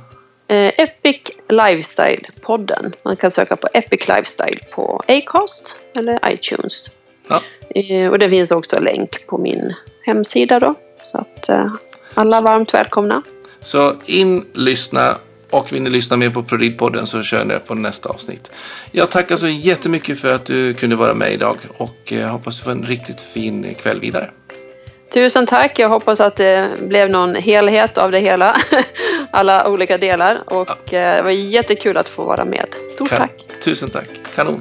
[0.49, 2.93] Eh, Epic Lifestyle-podden.
[3.03, 6.85] Man kan söka på Epic Lifestyle på Acast eller iTunes.
[7.29, 7.41] Ja.
[7.69, 10.75] Eh, och det finns också länk på min hemsida då.
[11.13, 11.73] Så att eh,
[12.15, 13.23] alla varmt välkomna.
[13.61, 15.17] Så in, lyssna
[15.51, 18.51] och vill ni lyssna mer på Prodid-podden så kör ni på nästa avsnitt.
[18.91, 22.65] Jag tackar så jättemycket för att du kunde vara med idag och eh, hoppas du
[22.65, 24.31] får en riktigt fin kväll vidare.
[25.15, 25.79] Tusen tack.
[25.79, 28.57] Jag hoppas att det blev någon helhet av det hela.
[29.31, 30.41] alla olika delar.
[30.47, 32.67] Och eh, det var jättekul att få vara med.
[32.95, 33.45] Stort Kan- tack.
[33.65, 34.09] Tusen tack.
[34.35, 34.61] Kanon.